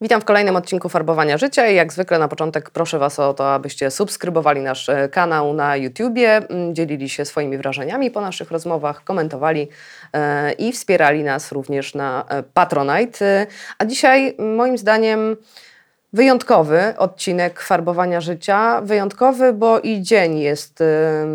[0.00, 3.54] Witam w kolejnym odcinku Farbowania Życia i jak zwykle na początek proszę Was o to,
[3.54, 6.40] abyście subskrybowali nasz e, kanał na YouTubie,
[6.72, 9.68] dzielili się swoimi wrażeniami po naszych rozmowach, komentowali
[10.12, 13.46] e, i wspierali nas również na e, Patronite.
[13.78, 15.36] A dzisiaj moim zdaniem
[16.12, 18.80] wyjątkowy odcinek Farbowania Życia.
[18.80, 20.84] Wyjątkowy, bo i dzień jest y,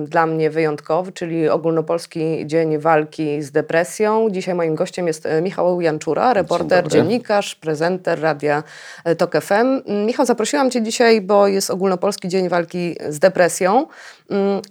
[0.08, 4.28] dla mnie wyjątkowy, czyli Ogólnopolski Dzień Walki z Depresją.
[4.30, 8.64] Dzisiaj moim gościem jest y, Michał Janczura, reporter, dziennikarz, prezenter Radia
[9.08, 9.82] y, TOK FM.
[10.06, 13.88] Michał, zaprosiłam Cię dzisiaj, bo jest Ogólnopolski Dzień Walki z Depresją.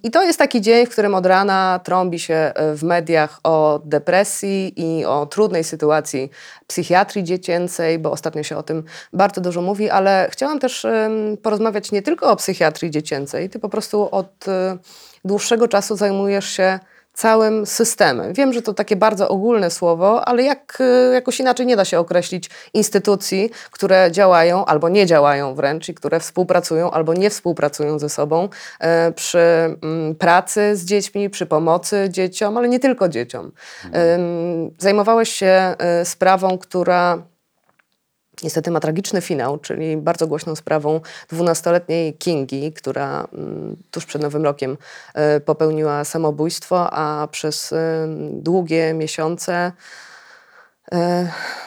[0.02, 3.80] I to jest taki dzień, w którym od rana trąbi się y, w mediach o
[3.84, 6.30] depresji i o trudnej sytuacji
[6.66, 10.86] psychiatrii dziecięcej, bo ostatnio się o tym bardzo dużo mówi, ale chciałam też
[11.42, 13.50] porozmawiać nie tylko o psychiatrii dziecięcej.
[13.50, 14.50] Ty po prostu od y,
[15.24, 16.78] dłuższego czasu zajmujesz się
[17.12, 18.32] całym systemem.
[18.32, 21.98] Wiem, że to takie bardzo ogólne słowo, ale jak, y, jakoś inaczej nie da się
[21.98, 28.08] określić instytucji, które działają albo nie działają wręcz i które współpracują albo nie współpracują ze
[28.08, 28.48] sobą
[28.80, 29.38] e, przy
[29.82, 33.52] mm, pracy z dziećmi, przy pomocy dzieciom, ale nie tylko dzieciom.
[33.84, 37.22] Ym, Zajmowałeś się y, sprawą, która
[38.42, 41.00] niestety ma tragiczny finał, czyli bardzo głośną sprawą
[41.32, 44.76] 12-letniej Kingi, która mm, tuż przed Nowym Rokiem
[45.36, 47.76] y, popełniła samobójstwo, a przez y,
[48.32, 49.72] długie miesiące
[50.94, 50.96] y,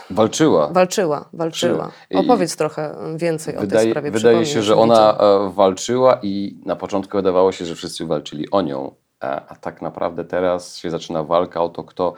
[0.10, 0.68] Walczyła.
[0.68, 1.92] walczyła, walczyła.
[2.16, 4.12] Opowiedz trochę więcej o tej Wydaje, sprawie.
[4.12, 8.62] wydaje się, że ona e, walczyła i na początku wydawało się, że wszyscy walczyli o
[8.62, 12.14] nią, e, a tak naprawdę teraz się zaczyna walka o to, kto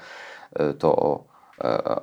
[0.54, 1.27] e, to e,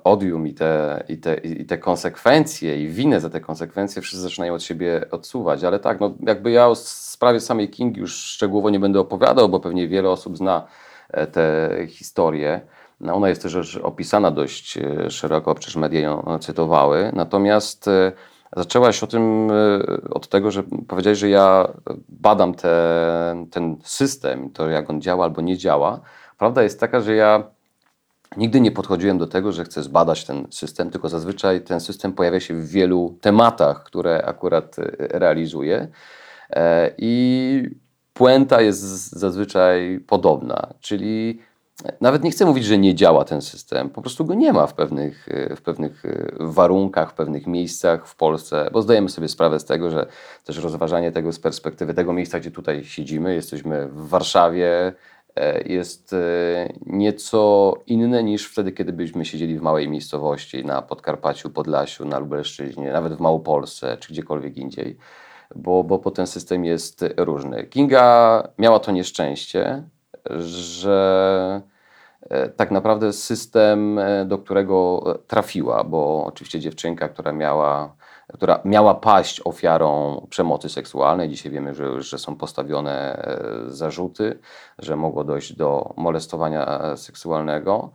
[0.05, 4.55] odium i te, i, te, i te konsekwencje i winę za te konsekwencje wszyscy zaczynają
[4.55, 5.65] od siebie odsuwać.
[5.65, 9.61] Ale tak, no, jakby ja o sprawie samej Kingi już szczegółowo nie będę opowiadał, bo
[9.61, 10.67] pewnie wiele osób zna
[11.11, 12.61] e, tę historię.
[13.01, 17.11] No, ona jest też opisana dość e, szeroko, przecież media ją cytowały.
[17.13, 18.13] Natomiast e,
[18.57, 21.69] zaczęłaś o tym e, od tego, że powiedziałeś, że ja
[22.09, 26.01] badam te, ten system, to jak on działa albo nie działa.
[26.39, 27.54] Prawda jest taka, że ja
[28.37, 32.41] nigdy nie podchodziłem do tego, że chcę zbadać ten system, tylko zazwyczaj ten system pojawia
[32.41, 35.89] się w wielu tematach, które akurat e, realizuję.
[36.51, 37.71] E, I
[38.13, 38.81] puenta jest
[39.11, 41.39] zazwyczaj podobna, czyli
[42.01, 44.75] nawet nie chcę mówić, że nie działa ten system, po prostu go nie ma w
[44.75, 49.61] pewnych, e, w pewnych e, warunkach, w pewnych miejscach w Polsce, bo zdajemy sobie sprawę
[49.61, 50.07] z tego, że
[50.45, 54.93] też rozważanie tego z perspektywy tego miejsca, gdzie tutaj siedzimy, jesteśmy w Warszawie, e,
[55.67, 56.17] jest e,
[56.87, 62.93] nieco inne niż wtedy, kiedy byśmy siedzieli w małej miejscowości na Podkarpaciu, Podlasiu, na Lubelszczyźnie,
[62.93, 64.97] nawet w Małopolsce czy gdziekolwiek indziej,
[65.57, 67.65] bo, bo, bo ten system jest różny.
[67.65, 69.83] Kinga miała to nieszczęście,
[70.39, 71.63] że
[72.31, 77.97] e, tak naprawdę system, e, do którego e, trafiła, bo oczywiście dziewczynka, która miała,
[78.35, 84.39] która miała paść ofiarą przemocy seksualnej, dzisiaj wiemy, że, że są postawione e, zarzuty,
[84.79, 87.91] że mogło dojść do molestowania e, seksualnego.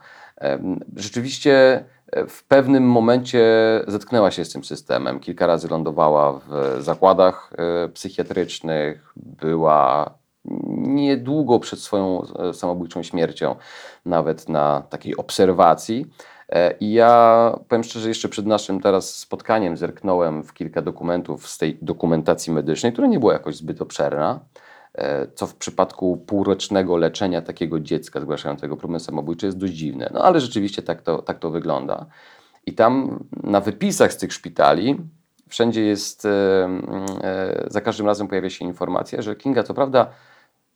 [0.96, 3.44] Rzeczywiście e, w pewnym momencie
[3.88, 5.20] zetknęła się z tym systemem.
[5.20, 7.54] Kilka razy lądowała w zakładach
[7.94, 10.12] psychiatrycznych, była
[10.78, 13.56] niedługo przed swoją samobójczą śmiercią,
[14.06, 16.06] nawet na takiej obserwacji.
[16.50, 21.58] E, I ja powiem szczerze, jeszcze przed naszym teraz spotkaniem zerknąłem w kilka dokumentów z
[21.58, 24.40] tej dokumentacji medycznej, która nie była jakoś zbyt obszerna.
[24.96, 30.10] e, Co w przypadku półrocznego leczenia takiego dziecka zgłaszającego problem samobójczy jest dość dziwne.
[30.14, 32.06] No ale rzeczywiście tak to, tak to wygląda.
[32.66, 34.98] I tam na wypisach z tych szpitali
[35.50, 40.08] wszędzie jest, e, za każdym razem pojawia się informacja, że Kinga co prawda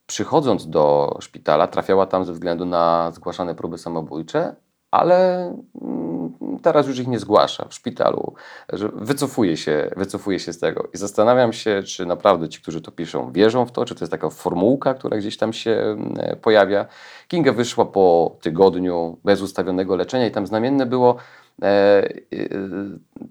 [0.08, 4.56] przychodząc do szpitala trafiała tam ze względu na zgłaszane próby samobójcze,
[4.94, 5.46] ale
[5.82, 8.34] mm, teraz już ich nie zgłasza w szpitalu,
[8.74, 10.90] że wycofuje się, wycofuje się z tego.
[10.94, 14.12] I zastanawiam się, czy naprawdę ci, którzy to piszą, wierzą w to, czy to jest
[14.12, 16.86] taka formułka, która gdzieś tam się mm, pojawia.
[17.28, 21.16] Kinga wyszła po tygodniu bez ustawionego leczenia i tam znamienne było
[21.62, 22.10] e, e,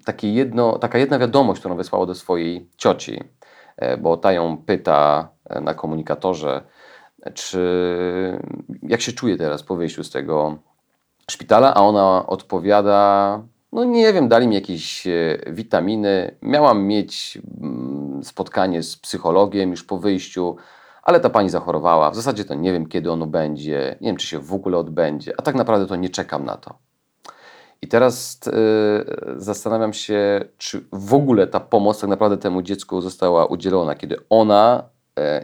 [0.05, 3.25] takie jedno, taka jedna wiadomość, którą wysłała do swojej cioci,
[3.77, 6.63] e, bo ta ją pyta e, na komunikatorze,
[7.35, 7.63] czy
[8.83, 10.59] jak się czuje teraz po wyjściu z tego
[11.31, 13.43] szpitala, a ona odpowiada,
[13.73, 19.85] no nie wiem, dali mi jakieś e, witaminy, miałam mieć mm, spotkanie z psychologiem już
[19.85, 20.57] po wyjściu,
[21.03, 22.11] ale ta pani zachorowała.
[22.11, 25.33] W zasadzie to nie wiem, kiedy ono będzie, nie wiem, czy się w ogóle odbędzie,
[25.39, 26.75] a tak naprawdę to nie czekam na to.
[27.83, 28.53] I teraz e,
[29.37, 34.83] zastanawiam się, czy w ogóle ta pomoc tak naprawdę temu dziecku została udzielona, kiedy ona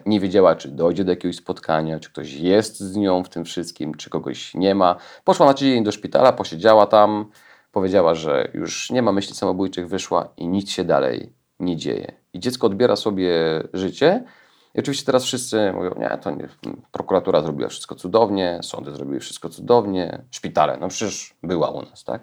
[0.07, 3.95] nie wiedziała, czy dojdzie do jakiegoś spotkania, czy ktoś jest z nią w tym wszystkim,
[3.95, 4.97] czy kogoś nie ma.
[5.25, 7.31] Poszła na tydzień do szpitala, posiedziała tam,
[7.73, 12.13] powiedziała, że już nie ma myśli samobójczych, wyszła i nic się dalej nie dzieje.
[12.33, 13.33] I dziecko odbiera sobie
[13.73, 14.25] życie.
[14.75, 16.49] I oczywiście teraz wszyscy mówią, nie, to nie,
[16.93, 22.23] prokuratura zrobiła wszystko cudownie, sądy zrobiły wszystko cudownie, szpitale, no przecież była u nas, tak?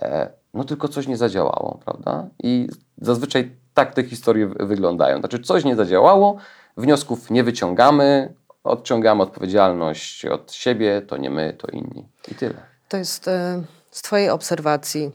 [0.00, 2.28] E, no tylko coś nie zadziałało, prawda?
[2.42, 2.68] I
[2.98, 5.18] zazwyczaj tak te historie wy- wyglądają.
[5.18, 6.36] Znaczy coś nie zadziałało,
[6.76, 8.34] wniosków nie wyciągamy,
[8.64, 12.08] odciągamy odpowiedzialność od siebie, to nie my, to inni.
[12.32, 12.54] I tyle.
[12.88, 15.12] To jest e, z Twojej obserwacji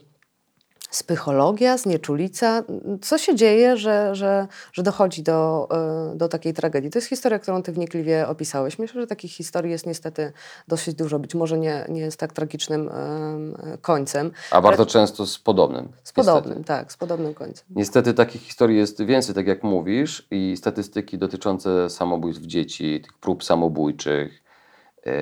[0.92, 2.62] spychologia, znieczulica.
[3.00, 5.68] Co się dzieje, że, że, że dochodzi do,
[6.12, 6.90] e, do takiej tragedii?
[6.90, 8.78] To jest historia, którą Ty wnikliwie opisałeś.
[8.78, 10.32] Myślę, że takich historii jest niestety
[10.68, 11.18] dosyć dużo.
[11.18, 14.30] Być może nie, nie jest tak tragicznym em, końcem.
[14.50, 15.88] A bardzo często z podobnym.
[16.04, 16.64] Z podobnym, niestety.
[16.64, 17.64] tak, z podobnym końcem.
[17.70, 23.44] Niestety takich historii jest więcej, tak jak mówisz, i statystyki dotyczące samobójstw dzieci, tych prób
[23.44, 24.42] samobójczych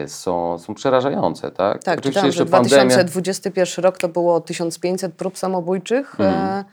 [0.07, 1.85] są, są przerażające, tak?
[1.85, 2.85] Tak, Oczywiście czytałam, jeszcze że pandemia.
[3.05, 6.49] 2021 rok to było 1500 prób samobójczych, Mhm.
[6.49, 6.65] e,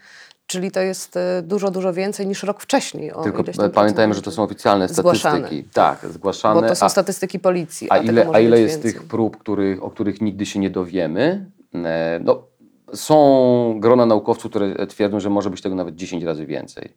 [0.48, 3.12] czyli to jest e, dużo, dużo więcej niż rok wcześniej.
[3.24, 3.44] Tylko
[3.74, 5.38] pamiętajmy, że to są oficjalne Zgłaszane.
[5.40, 5.70] statystyki.
[5.74, 6.62] Tak, zgłaszane.
[6.62, 7.88] Bo to są a- statystyki policji.
[7.92, 8.94] A tego ile, a ile jest więcej.
[8.94, 11.52] tych prób, których, o których nigdy się nie dowiemy?
[11.76, 12.44] E, No,
[12.94, 16.94] są grona naukowców, które twierdzą, że może być tego nawet 10 razy więcej.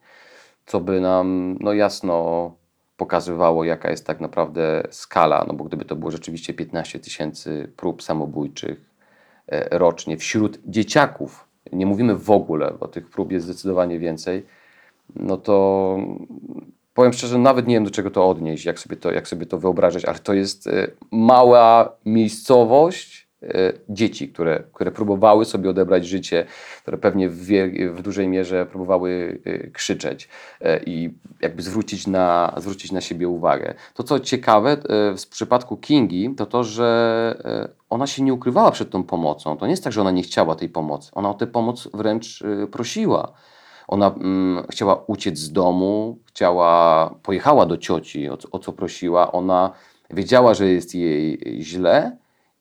[0.67, 2.15] Co by nam no, jasno
[3.01, 5.45] pokazywało, jaka jest tak naprawdę skala.
[5.49, 8.91] No bo gdyby to było rzeczywiście 15 tysięcy prób samobójczych
[9.47, 14.47] e, rocznie wśród dzieciaków, nie mówimy w ogóle, bo tych prób jest zdecydowanie więcej,
[15.17, 15.97] no to
[16.95, 19.59] powiem szczerze, nawet nie wiem do czego to odnieść, jak sobie to, jak sobie to
[19.59, 23.30] wyobrażać, ale to jest e, mała miejscowość
[23.89, 26.47] dzieci, które, które próbowały sobie odebrać życie,
[26.83, 27.47] które pewnie w,
[27.95, 30.29] w dużej mierze próbowały e, krzyczeć
[30.61, 33.75] e, i jakby zwrócić na, zwrócić na siebie uwagę.
[33.95, 34.77] To, co ciekawe e,
[35.17, 39.57] w przypadku Kingi, to to, że e, ona się nie ukrywała przed tą pomocą.
[39.57, 41.11] To nie jest tak, że ona nie chciała tej pomocy.
[41.15, 43.33] Ona o tę pomoc wręcz e, prosiła.
[43.89, 49.33] Ona mm, chciała uciec z domu, chciała, pojechała do cioci, o, o co prosiła.
[49.33, 49.71] Ona
[50.11, 52.17] wiedziała, że jest jej źle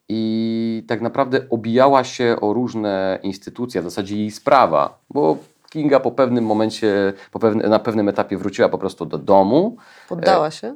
[0.10, 5.38] i tak naprawdę obijała się o różne instytucje, w zasadzie jej sprawa, bo
[5.70, 9.78] Kinga po pewnym momencie, po pewne, na pewnym etapie wróciła po prostu do domu.
[10.10, 10.76] Poddała się?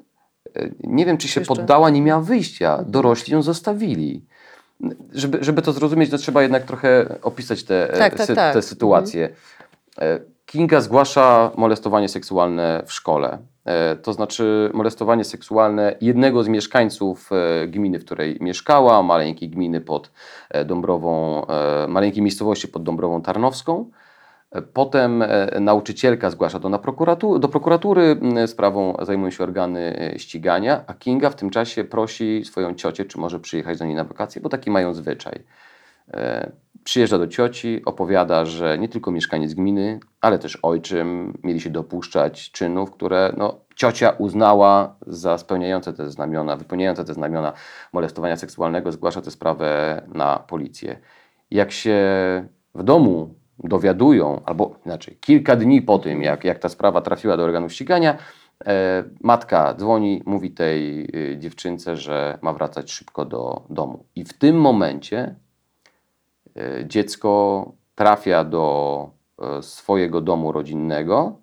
[0.56, 2.84] E, Nie wiem, czy się Jeszcze- poddała, nie miała wyjścia.
[2.88, 4.26] Dorośli ją zostawili.
[5.14, 8.54] Żeby, żeby to zrozumieć, to trzeba jednak trochę opisać te, e, Tak, tak, sy- tak.
[8.54, 9.30] te sytuacje.
[10.02, 10.20] E,
[10.54, 13.38] Kinga zgłasza molestowanie seksualne w szkole.
[13.66, 19.82] E, To znaczy molestowanie seksualne jednego z mieszkańców e, gminy, w której mieszkała, maleńkiej gminy
[19.82, 20.12] pod
[20.50, 21.46] e, Dąbrową,
[21.88, 23.90] maleńkiej miejscowości pod Dąbrową Tarnowską.
[24.74, 25.24] Potem
[25.60, 28.18] nauczycielka zgłasza to na prokuratu- do prokuratury.
[28.48, 33.40] Sprawą zajmują się organy ścigania, a Kinga w tym czasie prosi swoją ciocię, czy może
[33.40, 35.44] przyjechać do niej na wakacje, bo taki mają zwyczaj.
[36.14, 36.52] E,
[36.84, 42.52] Przyjeżdża do cioci, opowiada, że nie tylko mieszkaniec gminy, ale też ojczym mieli się dopuszczać
[42.52, 47.54] czynów, które no, ciocia uznała za spełniające te znamiona, wypełniające te znamiona
[47.94, 51.00] molestowania seksualnego, zgłasza tę sprawę na policję.
[51.52, 51.98] Jak się
[52.76, 57.44] w domu dowiadują, albo inaczej, kilka dni po tym, jak, jak ta sprawa trafiła do
[57.44, 58.18] organów ścigania,
[58.66, 64.06] e, matka dzwoni, mówi tej y, dziewczynce, że ma wracać szybko do domu.
[64.16, 65.36] I w tym momencie e,
[66.86, 69.10] dziecko trafia do
[69.42, 71.38] e, swojego domu rodzinnego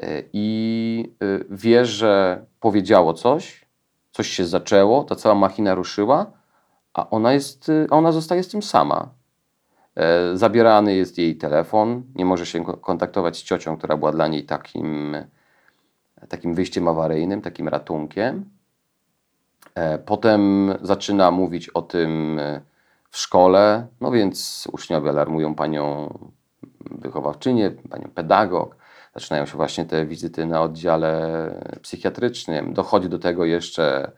[0.00, 3.64] e, i e, wie, że powiedziało coś,
[4.12, 6.26] coś się zaczęło, ta cała machina ruszyła,
[6.94, 9.08] a ona, jest, e, a ona zostaje z tym sama.
[9.96, 14.26] E, Zabierany jest jej telefon, nie może się ko- kontaktować z ciocią, która była dla
[14.28, 15.16] niej takim,
[16.28, 18.44] takim wyjściem awaryjnym, takim ratunkiem.
[19.74, 22.60] E, Potem zaczyna mówić o tym e,
[23.14, 26.14] w szkole, no więc uczniowie alarmują panią
[26.90, 28.76] wychowawczynię, panią pedagog.
[29.14, 31.50] Zaczynają się właśnie te wizyty na oddziale
[31.82, 32.72] psychiatrycznym.
[32.72, 34.10] Dochodzi do tego jeszcze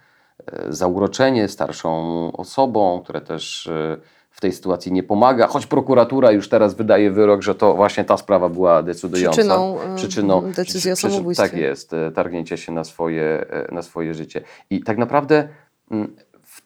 [0.47, 1.91] e, zauroczenie starszą
[2.33, 3.97] osobą, które też e,
[4.31, 8.17] w tej sytuacji nie pomaga, choć prokuratura już teraz wydaje wyrok, że to właśnie ta
[8.17, 9.31] sprawa była decydująca.
[9.31, 11.49] Przyczyną, e, Przyczyną decyzji o samobójstwie.
[11.49, 14.41] Tak jest, e, targnięcia się na swoje, na swoje życie.
[14.71, 15.49] I tak naprawdę
[15.91, 16.17] mm,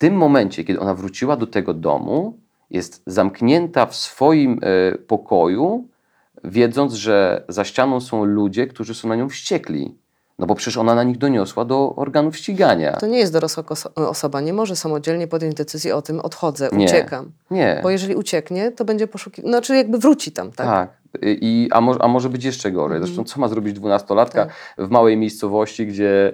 [0.01, 2.39] tym momencie, kiedy ona wróciła do tego domu,
[2.71, 5.85] jest zamknięta w swoim e, pokoju,
[6.45, 9.95] wiedząc, że za ścianą są ludzie, którzy są na nią wściekli.
[10.39, 12.93] No bo przecież ona na nich doniosła do organów ścigania.
[12.97, 13.65] To nie jest dorosła
[13.95, 16.85] osoba, nie może samodzielnie podjąć decyzji o tym, odchodzę, Nie.
[16.85, 17.33] uciekam.
[17.51, 17.81] Nie.
[17.83, 20.67] Bo jeżeli ucieknie, to będzie poszukiwał, znaczy jakby wróci tam, tak?
[20.67, 21.01] Tak.
[21.23, 22.99] I, a, może, a może być jeszcze gorzej.
[23.03, 24.55] Zresztą co ma zrobić dwunastolatka Tak.
[24.79, 26.33] w małej miejscowości, gdzie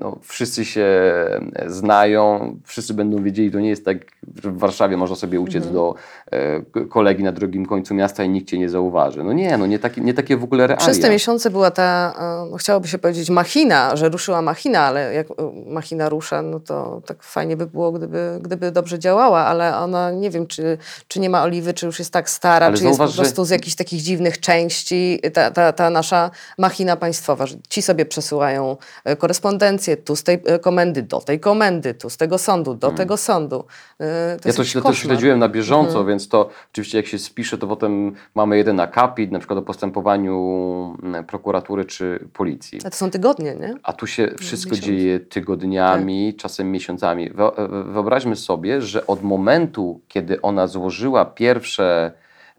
[0.00, 3.96] no, wszyscy się e, znają, wszyscy będą wiedzieli, to nie jest tak,
[4.42, 5.74] że w Warszawie można sobie uciec Mhm.
[5.74, 5.94] do
[6.32, 9.22] e, kolegi na drugim końcu miasta i nikt cię nie zauważy.
[9.22, 10.80] No nie, no nie takie, nie takie w ogóle realia.
[10.86, 12.14] Przez te miesiące była ta,
[12.46, 15.34] e, no, chciałoby się powiedzieć machina, że ruszyła machina, ale jak e,
[15.66, 20.30] machina rusza, no to tak fajnie by było, gdyby, gdyby dobrze działała, ale ona, nie
[20.30, 20.78] wiem, czy,
[21.08, 23.22] czy nie ma oliwy, czy już jest tak stara, Ale czy jest zauważ, po że-
[23.22, 28.06] prostu z jakichś takich dziwnych części ta, ta, ta nasza machina państwowa, że ci sobie
[28.06, 32.74] przesyłają e, korespondencję tu z tej e, komendy do tej komendy, tu z tego sądu
[32.74, 33.64] do tego sądu.
[34.00, 36.06] E, To Ja to jakiś śle- też śledziłem na bieżąco, Mhm.
[36.06, 40.96] więc to oczywiście jak się spisze, to potem mamy jeden akapit, na przykład o postępowaniu
[41.02, 42.78] mm, prokuratury czy policji.
[42.86, 43.74] A to są tygodnie, nie?
[43.82, 44.86] A tu się wszystko miesiąc.
[44.86, 47.32] dzieje tygodniami, czasem miesiącami.
[47.32, 52.12] Wyo- Wyobraźmy sobie, że od momentu, kiedy ona złożyła pierwsze,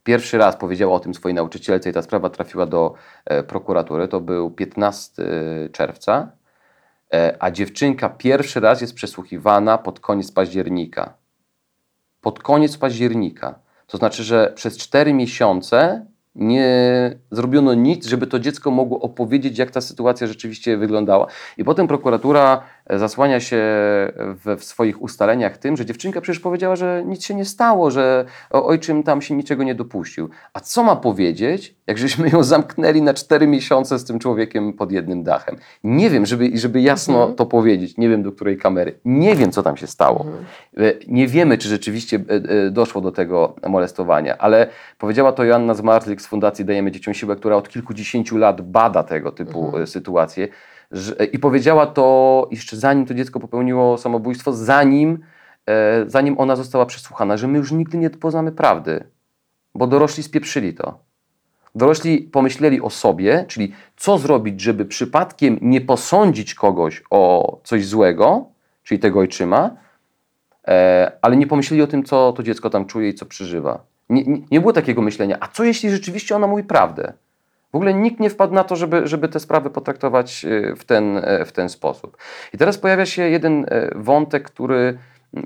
[0.04, 2.94] pierwszy raz, powiedziała o tym swojej nauczycielce i ta sprawa trafiła do
[3.26, 5.24] e, prokuratury, to był 15
[5.72, 6.32] czerwca,
[7.40, 11.14] a dziewczynka pierwszy raz jest przesłuchiwana pod koniec października.
[12.22, 13.60] Pod koniec października.
[13.88, 16.06] To znaczy, że przez 4 miesiące
[16.36, 16.66] nie
[17.32, 21.28] zrobiono nic, żeby to dziecko mogło opowiedzieć, jak ta sytuacja rzeczywiście wyglądała.
[21.58, 23.62] I potem prokuratura e, zasłania się
[24.46, 28.26] we, w swoich ustaleniach tym, że dziewczynka przecież powiedziała, że nic się nie stało, że
[28.50, 30.30] ojczym tam się niczego nie dopuścił.
[30.54, 34.92] A co ma powiedzieć, jak żeśmy ją zamknęli na cztery miesiące z tym człowiekiem pod
[34.92, 35.56] jednym dachem?
[35.84, 37.36] Nie wiem, żeby, żeby jasno Mhm.
[37.36, 40.26] to powiedzieć, nie wiem do której kamery, nie wiem, co tam się stało.
[40.78, 42.20] E, Nie wiemy, czy rzeczywiście
[42.68, 47.36] e, doszło do tego molestowania, ale powiedziała to Joanna Zmartlik z Fundacji Dajemy Dzieciom Siłę,
[47.36, 49.84] która od kilkudziesięciu lat bada tego typu Mhm.
[49.84, 50.48] e, sytuacje.
[50.92, 55.20] Że, I powiedziała to jeszcze zanim to dziecko popełniło samobójstwo, zanim,
[55.70, 59.04] e, zanim ona została przesłuchana, że my już nigdy nie poznamy prawdy,
[59.76, 61.00] bo dorośli spieprzyli to.
[61.76, 68.46] Dorośli pomyśleli o sobie, czyli co zrobić, żeby przypadkiem nie posądzić kogoś o coś złego,
[68.84, 69.70] czyli tego ojczyma,
[70.68, 73.93] e, ale nie pomyśleli o tym, co to dziecko tam czuje i co przeżywa.
[74.10, 77.14] Nie, nie, było takiego myślenia, a co jeśli rzeczywiście ona mówi prawdę?
[77.72, 81.18] W ogóle nikt nie wpadł na to, żeby, żeby te sprawy potraktować e, w ten,
[81.18, 82.18] e, w ten sposób.
[82.54, 84.98] I teraz pojawia się jeden e, wątek, który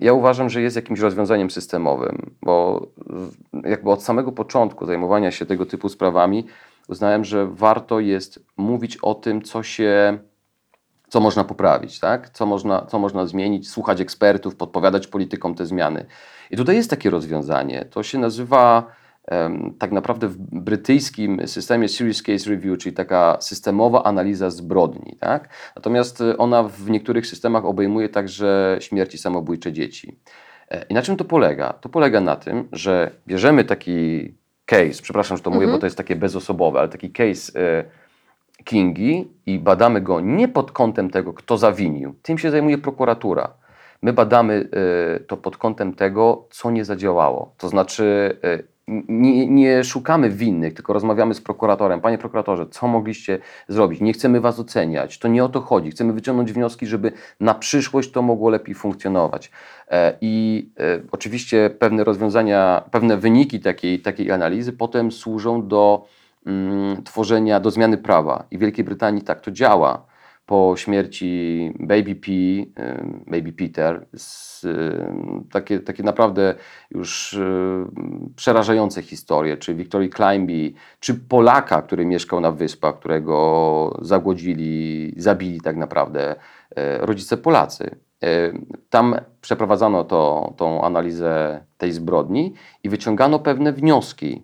[0.01, 2.87] ja uważam, że jest jakimś rozwiązaniem systemowym, bo
[3.63, 6.47] jakby od samego początku zajmowania się tego typu sprawami
[6.87, 10.17] uznałem, że warto jest mówić o tym, co się
[11.07, 12.29] co można poprawić, tak?
[12.29, 16.05] co, można, co można zmienić, słuchać ekspertów, podpowiadać politykom te zmiany.
[16.51, 17.85] I tutaj jest takie rozwiązanie.
[17.85, 18.91] To się nazywa
[19.25, 25.17] em, tak naprawdę w brytyjskim systemie Serious Case Review, czyli taka systemowa analiza zbrodni.
[25.19, 25.49] Tak?
[25.75, 30.19] Natomiast y, ona w niektórych systemach obejmuje także śmierci samobójcze dzieci.
[30.71, 31.73] E, I na czym to polega?
[31.73, 34.33] To polega na tym, że bierzemy taki
[34.65, 38.06] case, przepraszam, że to mówię, bo to jest takie bezosobowe, ale taki case y,
[38.67, 42.15] Kingi i badamy go nie pod kątem tego, kto zawinił.
[42.21, 43.53] Tym się zajmuje prokuratura.
[44.01, 44.69] My badamy
[45.17, 47.53] y, to pod kątem tego, co nie zadziałało.
[47.57, 48.67] To znaczy, y,
[49.09, 52.01] nie, nie szukamy winnych, tylko rozmawiamy z prokuratorem.
[52.01, 54.01] Panie prokuratorze, co mogliście zrobić?
[54.01, 55.19] Nie chcemy was oceniać.
[55.19, 55.91] To nie o to chodzi.
[55.91, 59.51] Chcemy wyciągnąć wnioski, żeby na przyszłość to mogło lepiej funkcjonować.
[59.91, 66.05] E, I e, oczywiście pewne rozwiązania, pewne wyniki takiej, takiej analizy potem służą do
[67.06, 68.44] tworzenia, do zmiany prawa.
[68.51, 70.06] I w Wielkiej Brytanii tak to działa.
[70.46, 72.32] Po śmierci Baby P,
[73.27, 74.08] Baby Peter,
[75.51, 76.56] takie, takie naprawdę
[76.92, 77.39] już
[78.36, 85.77] przerażające historie, czy Victorii Climbie, czy Polaka, który mieszkał na wyspach, którego zagłodzili, zabili tak
[85.77, 86.36] naprawdę
[86.75, 87.96] e, rodzice Polacy.
[88.24, 88.51] E,
[88.89, 94.44] Tam przeprowadzano to, tą analizę tej zbrodni i wyciągano pewne wnioski.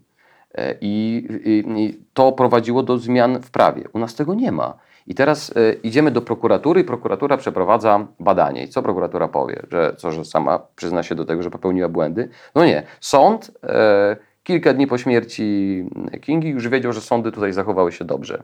[0.55, 3.83] E, I, i, to prowadziło do zmian w prawie.
[3.93, 4.77] U nas tego nie ma.
[5.07, 8.63] I teraz e, idziemy do prokuratury i prokuratura przeprowadza badanie.
[8.63, 9.61] I co prokuratura powie?
[9.71, 12.29] Że, co, że sama przyzna się do tego, że popełniła błędy?
[12.55, 12.83] No nie.
[12.99, 15.85] Sąd e, kilka dni po śmierci
[16.21, 18.43] Kingi już wiedział, że sądy tutaj zachowały się dobrze.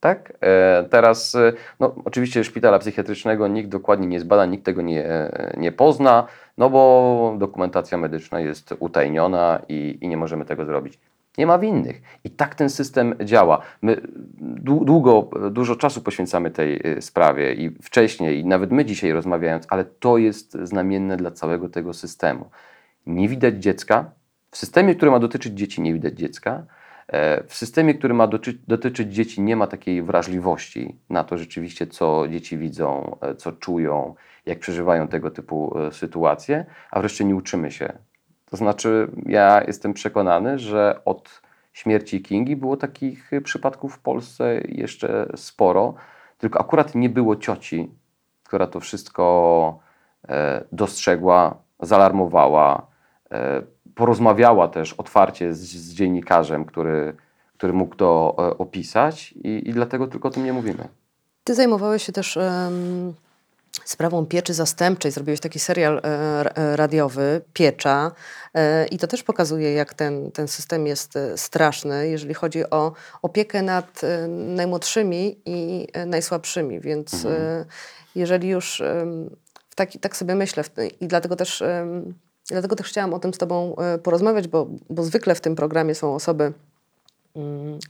[0.00, 0.32] Tak?
[0.40, 5.72] E, teraz, e, no, oczywiście szpitala psychiatrycznego nikt dokładnie nie zbada, nikt tego nie, nie
[5.72, 6.26] pozna,
[6.58, 10.98] no bo dokumentacja medyczna jest utajniona i, i nie możemy tego zrobić.
[11.38, 12.02] Nie ma winnych.
[12.24, 13.58] I tak ten system działa.
[13.82, 13.96] My
[14.40, 19.66] dłu- długo, dużo czasu poświęcamy tej y, sprawie i wcześniej, i nawet my dzisiaj rozmawiając,
[19.70, 22.50] ale to jest znamienne dla całego tego systemu.
[23.06, 24.10] Nie widać dziecka.
[24.50, 26.66] W systemie, który ma dotyczyć dzieci, nie widać dziecka.
[27.08, 31.86] E, w systemie, który ma doty dotyczyć dzieci, nie ma takiej wrażliwości na to rzeczywiście,
[31.86, 34.14] co dzieci widzą, e, co czują,
[34.46, 37.98] jak przeżywają tego typu e, sytuacje, a wreszcie nie uczymy się.
[38.54, 41.42] To znaczy, ja jestem przekonany, że od
[41.72, 45.94] śmierci Kingi było takich przypadków w Polsce jeszcze sporo,
[46.38, 47.90] tylko akurat nie było cioci,
[48.44, 49.78] która to wszystko
[50.72, 52.86] dostrzegła, zaalarmowała,
[53.94, 57.16] porozmawiała też otwarcie z, z dziennikarzem, który,
[57.56, 60.88] który mógł to e, opisać i, i dlatego tylko o tym nie mówimy.
[61.44, 63.14] Ty zajmowałeś się też um,
[63.84, 65.10] sprawą pieczy zastępczej.
[65.12, 68.12] Zrobiłeś taki serial e, radiowy, Piecza
[68.54, 72.92] e, i to też pokazuje, jak ten, ten system jest e, straszny, jeżeli chodzi o
[73.22, 77.42] opiekę nad e, najmłodszymi i e, najsłabszymi, więc Mhm.
[77.42, 77.64] e,
[78.14, 78.82] jeżeli już
[79.70, 80.64] w taki, tak sobie myślę
[81.00, 81.62] i dlatego też
[82.48, 85.94] Dlatego też chciałam o tym z Tobą e, porozmawiać, bo, bo zwykle w tym programie
[85.94, 86.52] są osoby,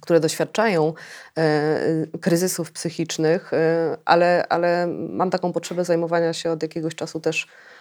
[0.01, 0.93] które doświadczają
[1.39, 7.47] e, kryzysów psychicznych, e, ale, ale mam taką potrzebę zajmowania się od jakiegoś czasu też
[7.47, 7.74] E,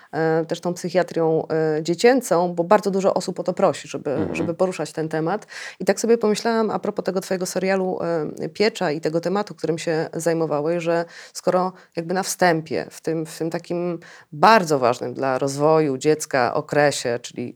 [0.48, 4.36] też tą psychiatrią e, dziecięcą, bo bardzo dużo osób o to prosi, żeby, mhm.
[4.36, 5.48] żeby poruszać ten temat.
[5.80, 8.00] I tak sobie pomyślałam a propos tego twojego serialu
[8.40, 13.26] e, Piecza i tego tematu, którym się zajmowałeś, że skoro jakby na wstępie, w tym,
[13.26, 14.00] w tym takim
[14.32, 17.54] bardzo ważnym dla rozwoju dziecka okresie, czyli,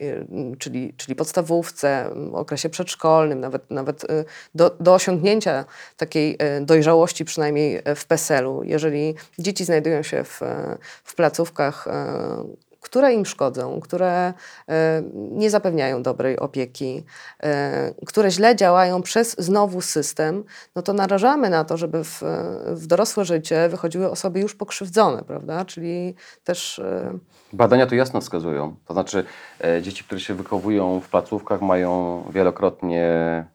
[0.59, 4.05] czyli, czyli podstawówce, okresie przedszkolnym, nawet, nawet
[4.55, 5.65] do, do osiągnięcia
[5.97, 10.41] takiej dojrzałości przynajmniej w PESEL-u, jeżeli dzieci znajdują się w,
[11.03, 11.87] w placówkach
[12.81, 14.33] które im szkodzą, które
[14.69, 17.03] e, nie zapewniają dobrej opieki,
[17.43, 20.43] e, które źle działają przez znowu system,
[20.75, 22.23] no to narażamy na to, żeby w,
[22.67, 25.65] w dorosłe życie wychodziły osoby już pokrzywdzone, prawda?
[25.65, 26.79] Czyli też.
[26.79, 27.17] E,
[27.53, 28.75] Badania to jasno wskazują.
[28.85, 29.25] To znaczy,
[29.81, 33.45] dzieci, które się wychowują w placówkach, mają wielokrotnie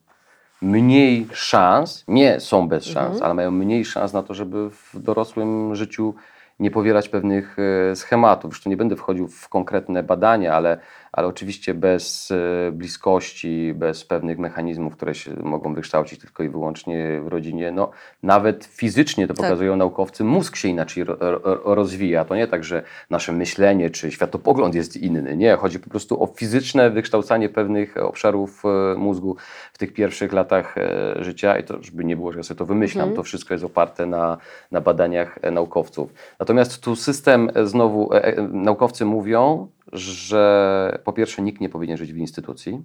[0.62, 3.22] mniej szans, nie są bez szans, mhm.
[3.22, 6.14] ale mają mniej szans na to, żeby w dorosłym życiu
[6.62, 7.56] nie powielać pewnych
[7.90, 8.52] e, schematów.
[8.52, 10.78] Zresztą nie będę wchodził w konkretne badania, ale
[11.12, 17.20] ale oczywiście bez e, bliskości, bez pewnych mechanizmów, które się mogą wykształcić tylko i wyłącznie
[17.24, 17.72] w rodzinie.
[17.72, 17.90] No,
[18.22, 19.44] nawet fizycznie to tak.
[19.46, 21.40] pokazują naukowcy, mózg się inaczej ro, ro,
[21.74, 22.24] rozwija.
[22.24, 25.36] To nie tak, że nasze myślenie czy światopogląd jest inny.
[25.36, 29.36] Nie, chodzi po prostu o fizyczne wykształcanie pewnych obszarów e, mózgu
[29.72, 32.66] w tych pierwszych latach e, życia i to, żeby nie było, że ja sobie to
[32.66, 33.16] wymyślam, mhm.
[33.16, 34.38] to wszystko jest oparte na,
[34.70, 36.12] na badaniach naukowców.
[36.38, 38.10] Natomiast tu system znowu,
[38.52, 42.82] naukowcy mówią, że po pierwsze nikt nie powinien żyć w instytucji.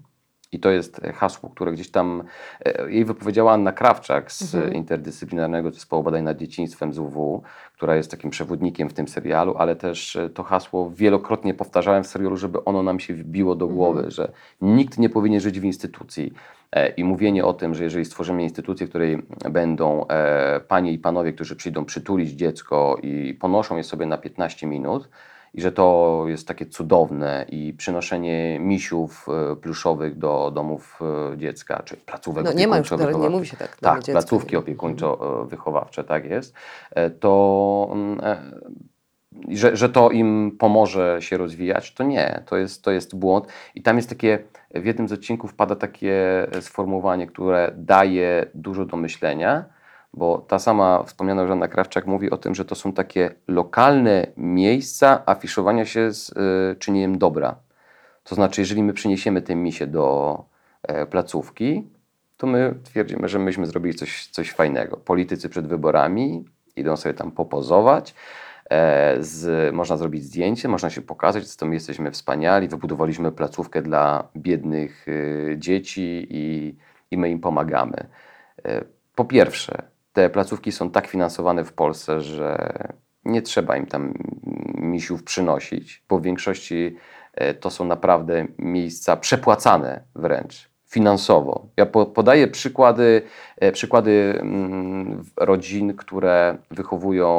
[0.52, 2.24] I to jest hasło, które gdzieś tam
[2.66, 4.74] e, jej wypowiedziała Anna Krawczak z mhm.
[4.74, 7.44] Interdyscyplinarnego Zespołu Badań nad Dzieciństwem z UW,
[7.74, 12.08] która jest takim przewodnikiem w tym serialu, ale też e, to hasło wielokrotnie powtarzałem w
[12.08, 14.12] serialu, żeby ono nam się wbiło do głowy, mhm.
[14.12, 16.34] że nikt nie powinien żyć w instytucji.
[16.72, 20.06] E, I mówienie o tym, że jeżeli stworzymy instytucję, w której będą
[20.68, 25.10] panie i panowie, którzy przyjdą przytulić dziecko i ponoszą je sobie na 15 minut,
[25.58, 31.00] i że to jest takie cudowne i przynoszenie misiów e, pluszowych do domów
[31.34, 33.76] e, dziecka, czy placówek no, nie ma już, nie mówi się tak.
[33.76, 36.54] Tak, placówki opiekuńczo-wychowawcze, tak jest.
[36.92, 38.22] E, to, mm,
[39.50, 43.48] że, że to im pomoże się rozwijać, to nie, to jest, to jest błąd.
[43.76, 44.40] I tam jest takie,
[44.76, 49.66] w jednym z odcinków pada takie sformułowanie, które daje dużo do myślenia,
[50.14, 55.24] bo ta sama wspomniana Żanna Krawczak mówi o tym, że to są takie lokalne miejsca
[55.26, 57.56] afiszowania się z y, czynieniem dobra.
[58.24, 60.38] To znaczy, jeżeli my przyniesiemy te misie do
[60.84, 61.88] e, placówki,
[62.38, 64.98] to my twierdzimy, że myśmy zrobili coś, coś fajnego.
[64.98, 68.16] Politycy przed wyborami idą sobie tam popozować,
[68.70, 74.28] e, z, można zrobić zdjęcie, można się pokazać, z tym jesteśmy wspaniali, wybudowaliśmy placówkę dla
[74.38, 76.76] biednych y, dzieci i,
[77.12, 78.08] i my im pomagamy.
[78.66, 78.84] E,
[79.16, 79.84] po pierwsze,
[80.18, 82.74] te placówki są tak finansowane w Polsce, że
[83.26, 84.14] nie trzeba im tam
[84.76, 86.96] misiów przynosić, bo w większości
[87.34, 91.68] e, to są naprawdę miejsca przepłacane wręcz finansowo.
[91.78, 93.22] Ja podaję przykłady,
[93.58, 97.30] e, przykłady mm, rodzin, które wychowują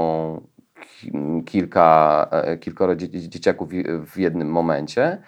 [1.46, 3.68] kilka, e, kilkoro dzieciaków
[4.06, 5.22] w jednym momencie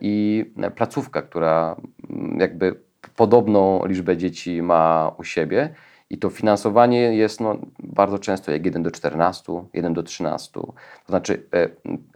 [0.00, 0.44] i
[0.76, 1.76] placówka, która
[2.10, 2.80] mm, jakby
[3.16, 5.74] podobną liczbę dzieci ma u siebie
[6.10, 10.52] i to finansowanie jest no, bardzo często jak 1 do 14, 1 do 13.
[10.52, 10.72] To
[11.08, 11.68] znaczy e,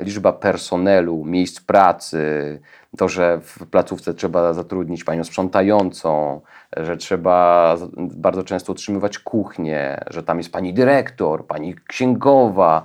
[0.04, 2.60] liczba personelu, miejsc pracy,
[2.96, 6.40] to, że w placówce trzeba zatrudnić panią sprzątającą,
[6.76, 12.82] że trzeba bardzo często utrzymywać kuchnię, że tam jest pani dyrektor, pani księgowa,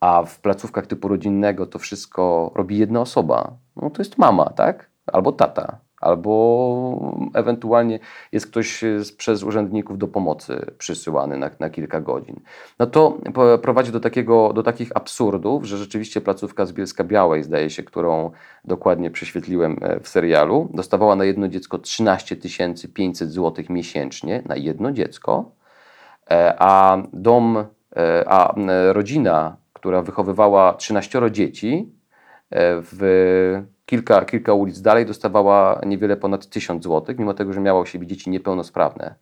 [0.00, 3.52] a w placówkach typu rodzinnego to wszystko robi jedna osoba.
[3.76, 4.90] No to jest mama, tak?
[5.06, 5.87] Albo tata.
[6.00, 7.98] Albo ewentualnie
[8.32, 12.40] jest ktoś z, przez urzędników do pomocy przysyłany na, na kilka godzin.
[12.78, 13.18] No to
[13.62, 18.30] prowadzi do, takiego, do takich absurdów, że rzeczywiście placówka z Bielska Białej, zdaje się, którą
[18.64, 22.36] dokładnie prześwietliłem e, w serialu, dostawała na jedno dziecko 13
[22.94, 25.58] 500 zł miesięcznie na jedno dziecko,
[26.30, 28.54] E, a dom, e, a
[28.92, 31.92] rodzina, która wychowywała 13 dzieci,
[32.50, 37.80] e, w kilka, kilka ulic dalej dostawała niewiele ponad 1000 zł, mimo tego, że miała
[37.80, 39.14] u siebie dzieci niepełnosprawne,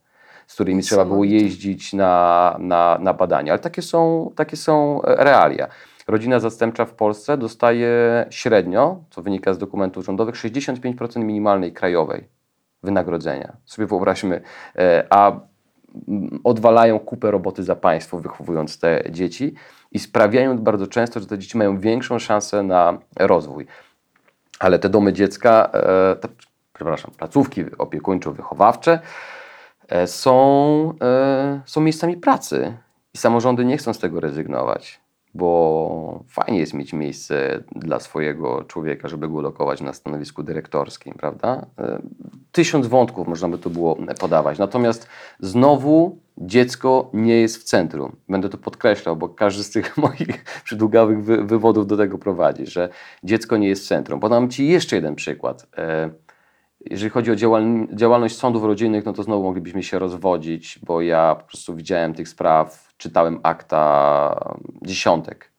[0.46, 3.52] z którymi trzeba było jeździć na, na, na badania.
[3.52, 5.68] Ale takie są, takie są e, realia.
[6.08, 12.28] Rodzina zastępcza w Polsce dostaje średnio, co wynika z dokumentów rządowych, 65% minimalnej krajowej
[12.82, 13.56] wynagrodzenia.
[13.64, 14.40] Sobie wyobraźmy,
[14.76, 15.32] e, a
[16.08, 19.54] mm, odwalają kupę roboty za państwo, wychowując te dzieci
[19.92, 23.66] i sprawiają bardzo często, że te dzieci mają większą szansę na rozwój.
[24.58, 26.28] Ale te domy dziecka, e, te,
[26.72, 28.98] przepraszam, placówki opiekuńczo-wychowawcze
[29.88, 32.76] e, są, e, są miejscami pracy
[33.14, 35.00] i samorządy nie chcą z tego rezygnować,
[35.34, 41.66] bo fajnie jest mieć miejsce dla swojego człowieka, żeby go lokować na stanowisku dyrektorskim, prawda?
[42.52, 44.58] Tysiąc wątków można by tu było podawać.
[44.58, 45.08] Natomiast
[45.40, 48.16] znowu dziecko nie jest w centrum.
[48.28, 52.88] Będę to podkreślał, bo każdy z tych moich przydługawych wy, wywodów do tego prowadzi, że
[53.24, 54.20] dziecko nie jest w centrum.
[54.20, 55.66] Podam Ci jeszcze jeden przykład.
[55.78, 56.10] E,
[56.90, 61.34] jeżeli chodzi o działal- działalność sądów rodzinnych, no to znowu moglibyśmy się rozwodzić, bo ja
[61.34, 65.52] po prostu widziałem tych spraw, czytałem akta dziesiątek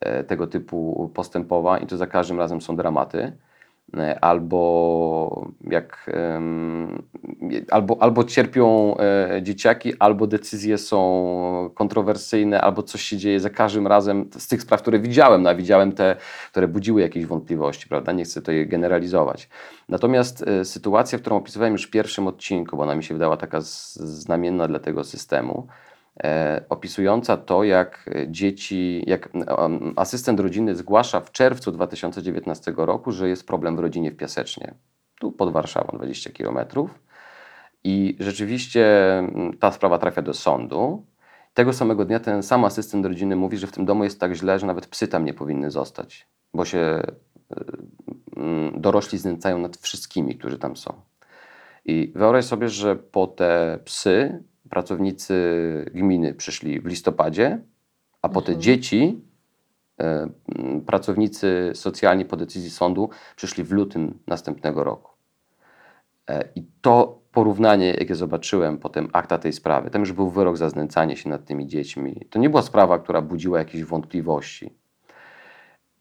[0.00, 3.32] e, tego typu postępowań i to za każdym razem są dramaty.
[3.96, 6.10] E, Albo jak
[7.70, 13.86] albo, albo cierpią e, dzieciaki, albo decyzje są kontrowersyjne, albo coś się dzieje za każdym
[13.86, 16.16] razem z tych spraw, które widziałem, no, a widziałem te,
[16.50, 18.12] które budziły jakieś wątpliwości, prawda?
[18.12, 19.48] Nie chcę tutaj generalizować.
[19.88, 23.58] Natomiast e, sytuacja, którą opisywałem już w pierwszym odcinku, bo ona mi się wydała taka
[23.60, 25.66] znamienna dla tego systemu,
[26.68, 29.28] opisująca to, jak e, dzieci, jak
[29.96, 34.74] asystent rodziny zgłasza w czerwcu 2019 roku, że jest problem w rodzinie w Piasecznie,
[35.20, 36.90] tu pod Warszawą, 20 kilometrów.
[37.84, 38.86] I rzeczywiście
[39.60, 41.06] ta sprawa trafia do sądu.
[41.54, 44.58] Tego samego dnia ten sam asystent rodziny mówi, że w tym domu jest tak źle,
[44.58, 47.02] że nawet psy tam nie powinny zostać, bo się
[48.36, 50.92] mm, dorośli znęcają nad wszystkimi, którzy tam są.
[51.84, 55.34] I wyobraź sobie, że po te psy pracownicy
[55.94, 57.60] gminy przyszli w listopadzie,
[58.22, 59.20] a po te dzieci
[60.00, 60.28] e,
[60.86, 65.12] pracownicy socjalni po decyzji sądu przyszli w lutym następnego roku.
[66.30, 70.70] E, I to porównanie, jakie zobaczyłem potem akta tej sprawy, tam już był wyrok za
[70.70, 72.26] znęcanie się nad tymi dziećmi.
[72.30, 74.74] To nie była sprawa, która budziła jakieś wątpliwości.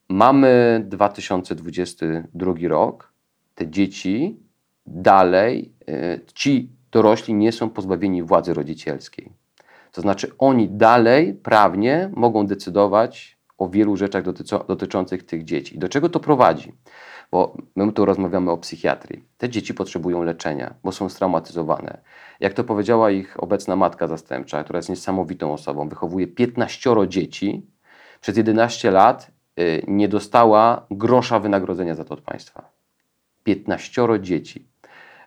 [0.10, 3.14] Mamy 2022 rok,
[3.56, 4.40] te dzieci
[4.86, 9.32] dalej, e, ci dorośli nie są pozbawieni władzy rodzicielskiej.
[9.92, 14.24] To znaczy, oni dalej prawnie mogą decydować o wielu rzeczach
[14.68, 15.80] dotyczących tych dzieci.
[15.80, 16.74] Do czego to prowadzi?
[17.32, 19.24] Bo my tu rozmawiamy o psychiatrii.
[19.38, 22.02] Te dzieci potrzebują leczenia, bo są straumatyzowane.
[22.40, 27.68] Jak to powiedziała ich obecna matka zastępcza, która jest niesamowitą osobą, wychowuje 15 dzieci,
[28.22, 32.72] przez 11 lat y, nie dostała grosza wynagrodzenia za to od państwa.
[33.44, 34.68] 15 dzieci.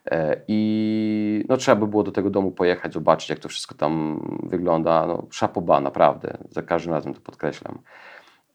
[0.06, 4.20] E, I no, trzeba by było do tego domu pojechać, zobaczyć, jak to wszystko tam
[4.42, 5.06] wygląda.
[5.06, 7.78] No, szapoba, naprawdę, za każdym razem to podkreślam.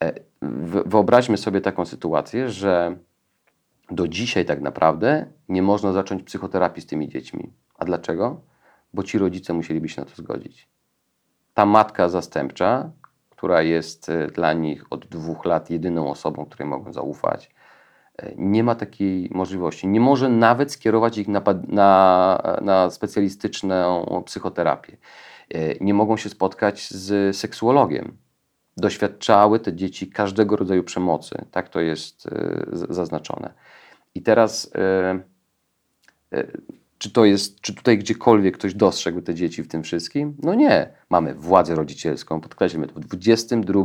[0.03, 2.97] E, wy- Wyobraźmy sobie taką sytuację, że
[3.91, 7.53] do dzisiaj tak naprawdę nie można zacząć psychoterapii z tymi dziećmi.
[7.77, 8.41] A dlaczego?
[8.93, 10.67] Bo ci rodzice musieliby się na to zgodzić.
[11.53, 12.91] Ta matka zastępcza,
[13.29, 17.54] która jest e, dla nich od dwóch lat jedyną osobą, której mogą zaufać,
[18.37, 19.87] nie ma takiej możliwości.
[19.87, 24.97] Nie może nawet skierować ich na, na, na specjalistyczną psychoterapię.
[25.49, 28.17] E, Nie mogą się spotkać z seksuologiem.
[28.77, 31.45] Doświadczały te dzieci każdego rodzaju przemocy.
[31.51, 33.53] Tak to jest e, zaznaczone.
[34.15, 35.19] I teraz, e,
[36.97, 40.37] czy to jest, czy tutaj gdziekolwiek ktoś dostrzegł te dzieci w tym wszystkim?
[40.43, 40.89] No nie.
[41.09, 43.83] Mamy władzę rodzicielską, podkreślmy to, w 22,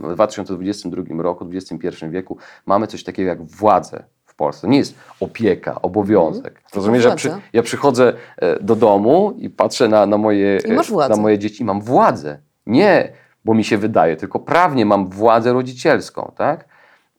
[0.00, 4.68] w 2022 roku, w XXI wieku mamy coś takiego jak władzę w Polsce.
[4.68, 6.62] Nie jest opieka, obowiązek.
[6.74, 11.08] Rozumiesz, że ja, przy, ja przychodzę e, do domu i patrzę na, na, moje, e,
[11.08, 12.38] na moje dzieci i mam władzę.
[12.66, 13.12] Nie,
[13.44, 16.68] bo mi się wydaje, tylko prawnie mam władzę rodzicielską, tak?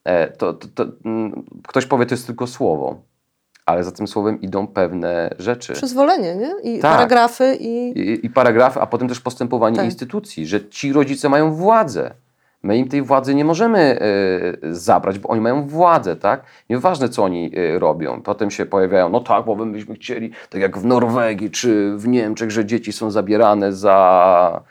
[0.03, 3.01] E, To, to, to, mm, ktoś powie, to jest tylko słowo,
[3.65, 5.73] ale za tym słowem idą pewne rzeczy.
[5.73, 6.53] Przyzwolenie, nie?
[6.63, 6.91] I Tak.
[6.91, 7.99] paragrafy i...
[7.99, 9.85] I, I paragrafy, a potem też postępowanie Tak.
[9.85, 12.13] instytucji, że ci rodzice mają władzę.
[12.63, 13.99] My im tej władzy nie możemy
[14.63, 16.43] y, zabrać, bo oni mają władzę, tak?
[16.69, 18.21] Nieważne, co oni y, robią.
[18.21, 22.07] Potem się pojawiają, no tak, bo my byśmy chcieli, tak jak w Norwegii czy w
[22.07, 24.61] Niemczech, że dzieci są zabierane za,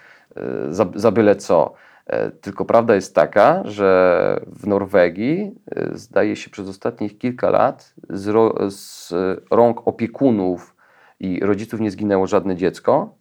[0.71, 1.73] y, za, za byle co.
[2.13, 7.95] E, Tylko prawda jest taka, że w Norwegii y, zdaje się przez ostatnich kilka lat
[8.11, 9.15] z, ro, z
[9.51, 10.77] rąk opiekunów
[11.21, 13.15] i rodziców nie zginęło żadne dziecko,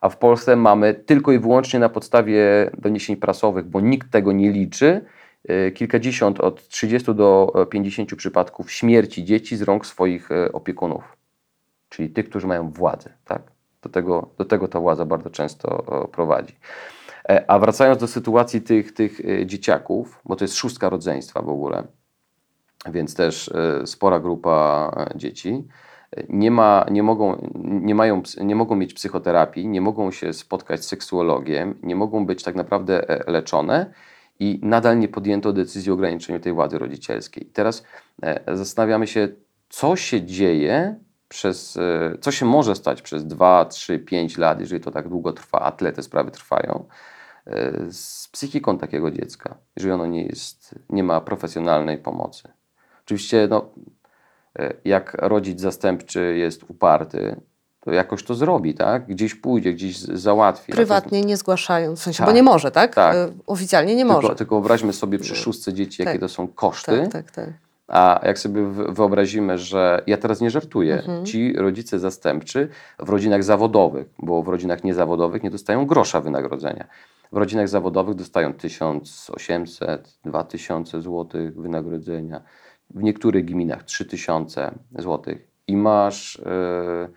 [0.00, 4.50] a w Polsce mamy tylko i wyłącznie na podstawie doniesień prasowych, bo nikt tego nie
[4.50, 5.04] liczy,
[5.50, 11.16] y, kilkadziesiąt, od 30 do e, 50 przypadków śmierci dzieci z rąk swoich e, opiekunów,
[11.88, 13.10] czyli tych, którzy mają władzę.
[13.24, 13.42] Tak?
[13.82, 16.54] Do, tego, do tego ta władza bardzo często e, prowadzi.
[17.30, 21.48] E, A wracając do sytuacji tych, tych e, dzieciaków, bo to jest szóstka rodzeństwa w
[21.48, 21.84] ogóle,
[22.92, 25.68] więc też e, spora grupa dzieci.
[26.28, 30.88] Nie, ma, nie, mogą, nie, mają, nie mogą mieć psychoterapii, nie mogą się spotkać z
[30.88, 33.92] seksuologiem, nie mogą być tak naprawdę leczone
[34.40, 37.46] i nadal nie podjęto decyzji o ograniczeniu tej władzy rodzicielskiej.
[37.46, 37.84] Teraz
[38.52, 39.28] zastanawiamy się,
[39.68, 40.96] co się dzieje
[41.28, 41.78] przez,
[42.20, 45.72] co się może stać przez 2, 3, 5 lat, jeżeli to tak długo trwa, a
[45.72, 46.84] tyle te sprawy trwają,
[47.90, 52.48] z psychiką takiego dziecka, jeżeli ono nie, jest, nie ma profesjonalnej pomocy.
[53.04, 53.70] Oczywiście, no,
[54.58, 57.40] e, jak rodzic zastępczy jest uparty,
[57.80, 59.06] to jakoś to zrobi, tak?
[59.06, 60.72] Gdzieś pójdzie, gdzieś załatwi.
[60.72, 62.94] Prywatnie nie zgłaszając, w sensie, Tak, bo nie może, tak?
[62.94, 63.16] tak.
[63.16, 64.34] Y, Oficjalnie nie Tylko, może.
[64.36, 66.20] tylko wyobraźmy sobie przy szóstce dzieci, jakie Tak.
[66.20, 66.98] to są koszty.
[67.02, 67.67] Tak, tak, tak.
[67.88, 71.26] A jak sobie wyobrazimy, że ja teraz nie żartuję, Mhm.
[71.26, 76.86] ci rodzice zastępczy w rodzinach zawodowych, bo w rodzinach niezawodowych nie dostają grosza wynagrodzenia.
[77.32, 82.42] W rodzinach zawodowych dostają 1800, 2000 zł wynagrodzenia,
[82.90, 85.34] w niektórych gminach 3000 zł
[85.66, 87.08] i masz, e,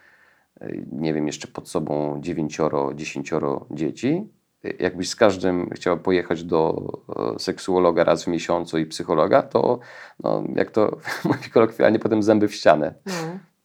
[0.92, 4.30] nie wiem, jeszcze pod sobą dziewięcioro, dziesięcioro dzieci.
[4.80, 6.92] Jakbyś z każdym chciał pojechać do
[7.36, 9.80] e, seksuologa raz w miesiącu i psychologa, to
[10.24, 13.14] no, jak to mówi kolokwialnie, potem zęby w ścianę, No.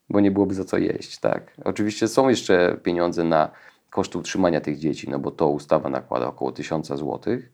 [0.08, 1.18] bo nie byłoby za co jeść.
[1.18, 1.52] Tak.
[1.64, 3.50] Oczywiście są jeszcze pieniądze na
[3.90, 7.52] koszty utrzymania tych dzieci, no bo to ustawa nakłada około 1000 złotych,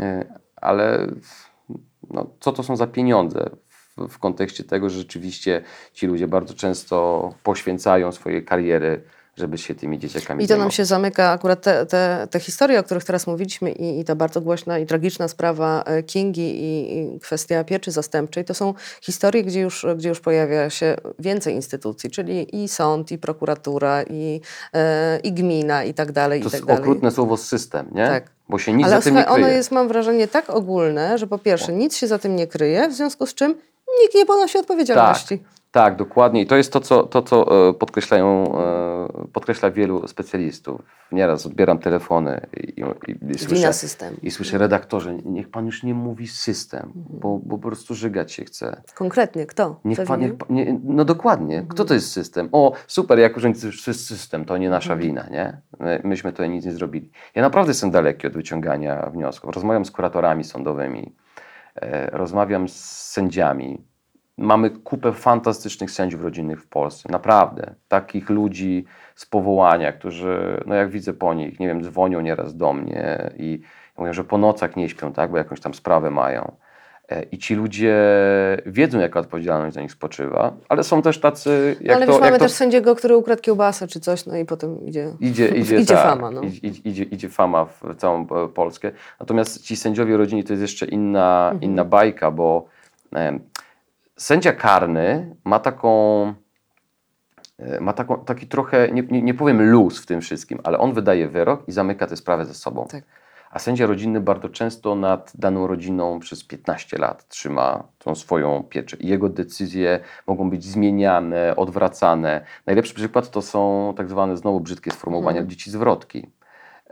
[0.00, 0.24] e,
[0.56, 1.06] ale
[2.10, 6.54] no, co to są za pieniądze w, w kontekście tego, że rzeczywiście ci ludzie bardzo
[6.54, 9.02] często poświęcają swoje kariery,
[9.36, 12.82] żeby się tymi dzieciakami I to nam się zamyka akurat te, te, te historie, o
[12.82, 17.20] których teraz mówiliśmy i, i ta bardzo głośna i tragiczna sprawa e, Kingi i, i
[17.20, 22.62] kwestia pieczy zastępczej, to są historie, gdzie już, gdzie już pojawia się więcej instytucji, czyli
[22.62, 24.40] i sąd, i prokuratura, i,
[24.74, 26.82] e, i gmina i tak dalej, To i tak jest dalej.
[26.82, 28.06] okrutne słowo system, nie?
[28.06, 28.24] Tak.
[28.48, 29.36] Bo się nic Ale za tym nie kryje.
[29.36, 32.88] ono jest, mam wrażenie, tak ogólne, że po pierwsze nic się za tym nie kryje,
[32.88, 33.54] w związku z czym
[34.02, 35.38] nikt nie ponosi odpowiedzialności.
[35.38, 36.42] Tak, tak, dokładnie.
[36.42, 40.80] I to jest to, co, to, co e, podkreślają, e, podkreśla wielu specjalistów.
[41.12, 44.16] Nieraz odbieram telefony i, i, i słyszę, systemu.
[44.22, 47.04] i słyszę redaktorze, niech pan już nie mówi system, Mhm.
[47.20, 48.82] bo, bo po prostu żygać się chce.
[48.94, 49.80] Konkretnie, kto?
[49.84, 51.66] Niech pan, niech pan, nie, no dokładnie.
[51.68, 52.48] Kto to jest system?
[52.52, 53.42] O, super, jak już
[53.84, 55.08] to jest system, to nie nasza Mhm.
[55.08, 55.60] wina, nie?
[55.80, 57.10] My- Myśmy tutaj nic nie zrobili.
[57.34, 59.54] Ja naprawdę jestem daleki od wyciągania wniosków.
[59.54, 61.14] Rozmawiam z kuratorami sądowymi,
[61.76, 62.76] e, rozmawiam z
[63.10, 63.91] sędziami.
[64.42, 67.08] Mamy kupę fantastycznych sędziów rodzinnych w Polsce.
[67.12, 67.74] Naprawdę.
[67.88, 72.72] Takich ludzi z powołania, którzy, no jak widzę po nich, nie wiem, dzwonią nieraz do
[72.72, 73.60] mnie i
[73.98, 76.52] mówią, że po nocach nie śpią, tak, bo jakąś tam sprawę mają.
[77.08, 77.96] E, I ci ludzie
[78.66, 82.38] wiedzą, jaka odpowiedzialność za nich spoczywa, ale są też tacy, jak ale to, wiesz, mamy
[82.38, 85.12] to też sędziego, który ukradł kiełbasę czy coś, no i potem idzie...
[85.20, 86.42] Idzie, idzie, Idzie tak, fama, no.
[86.42, 88.90] idzie, idzie, idzie fama w całą e, Polskę.
[89.20, 91.62] Natomiast ci sędziowie rodzini to jest jeszcze inna, Mhm.
[91.62, 92.66] inna bajka, bo
[93.12, 93.40] em,
[94.16, 96.24] sędzia karny ma taką,
[97.58, 101.28] e, ma taką, taki trochę, nie, nie, powiem luz w tym wszystkim, ale on wydaje
[101.28, 102.86] wyrok i zamyka tę sprawę ze sobą.
[102.90, 103.04] Tak.
[103.50, 108.96] A sędzia rodzinny bardzo często nad daną rodziną przez 15 lat trzyma tą swoją pieczę.
[108.96, 112.44] I jego decyzje mogą być zmieniane, odwracane.
[112.66, 115.50] Najlepszy przykład to są tak zwane znowu brzydkie sformułowania Mhm.
[115.50, 116.30] dzieci zwrotki.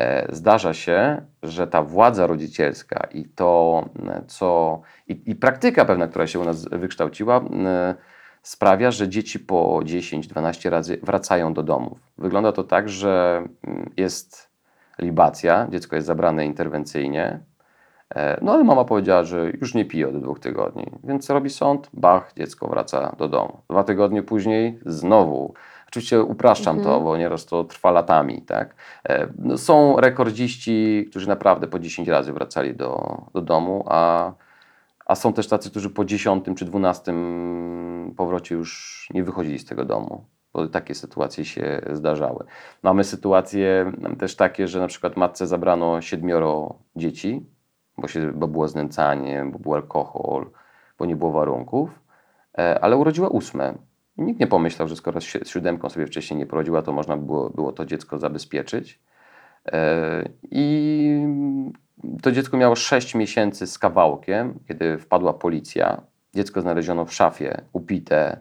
[0.00, 4.80] E, Zdarza się, że ta władza rodzicielska i to, m, co.
[5.08, 7.66] i, i praktyka pewna, która się u nas wykształciła, m,
[8.42, 11.98] sprawia, że dzieci po 10-12 razy wracają do domów.
[12.18, 14.50] Wygląda to tak, że mm, jest
[14.98, 17.40] libacja, dziecko jest zabrane interwencyjnie,
[18.14, 21.90] e, no ale mama powiedziała, że już nie pije od dwóch tygodni, więc robi sąd?
[21.92, 23.60] Bach, dziecko wraca do domu.
[23.70, 25.54] Dwa tygodnie później znowu.
[25.90, 28.42] Oczywiście upraszczam to, bo nieraz to trwa latami.
[28.42, 28.74] Tak?
[29.08, 34.32] E, No, są rekordziści, którzy naprawdę po 10 razy wracali do, do domu, a,
[35.06, 37.14] a są też tacy, którzy po 10 czy 12
[38.16, 40.24] powrocie już nie wychodzili z tego domu.
[40.52, 42.44] Bo takie sytuacje się zdarzały.
[42.82, 47.46] Mamy sytuacje też takie, że na przykład matce zabrano siedmioro dzieci,
[47.98, 50.50] bo, się, bo było znęcanie, bo był alkohol,
[50.98, 52.00] bo nie było warunków,
[52.58, 53.89] e, ale urodziła ósme.
[54.20, 56.92] I nikt nie pomyślał, że skoro z si- z siódemką sobie wcześniej nie porodziła, to
[56.92, 59.00] można było, było to dziecko zabezpieczyć.
[59.66, 61.24] E, I
[62.22, 66.02] to dziecko miało 6 miesięcy z kawałkiem, kiedy wpadła policja.
[66.34, 68.40] Dziecko znaleziono w szafie, upite,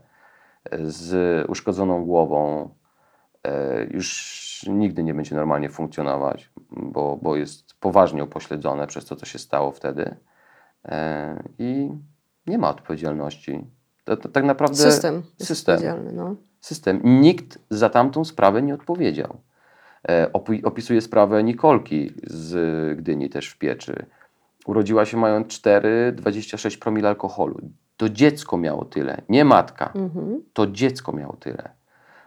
[0.71, 2.69] e, z uszkodzoną głową.
[3.47, 4.39] E, Już
[4.69, 9.71] nigdy nie będzie normalnie funkcjonować, bo, bo jest poważnie upośledzone przez to, co się stało
[9.71, 10.15] wtedy.
[11.59, 11.89] I
[12.47, 13.65] nie ma odpowiedzialności.
[14.09, 15.79] To, to tak naprawdę System system
[16.13, 16.35] no.
[16.61, 17.01] system.
[17.03, 19.37] Nikt za tamtą sprawę nie odpowiedział.
[20.09, 24.05] E, opi- Opisuje sprawę Nikolki z Gdyni też w pieczy.
[24.65, 27.59] Urodziła się mając 4,26 promil alkoholu.
[27.97, 29.91] To dziecko miało tyle, nie matka.
[29.95, 30.43] Mhm.
[30.53, 31.69] To dziecko miało tyle.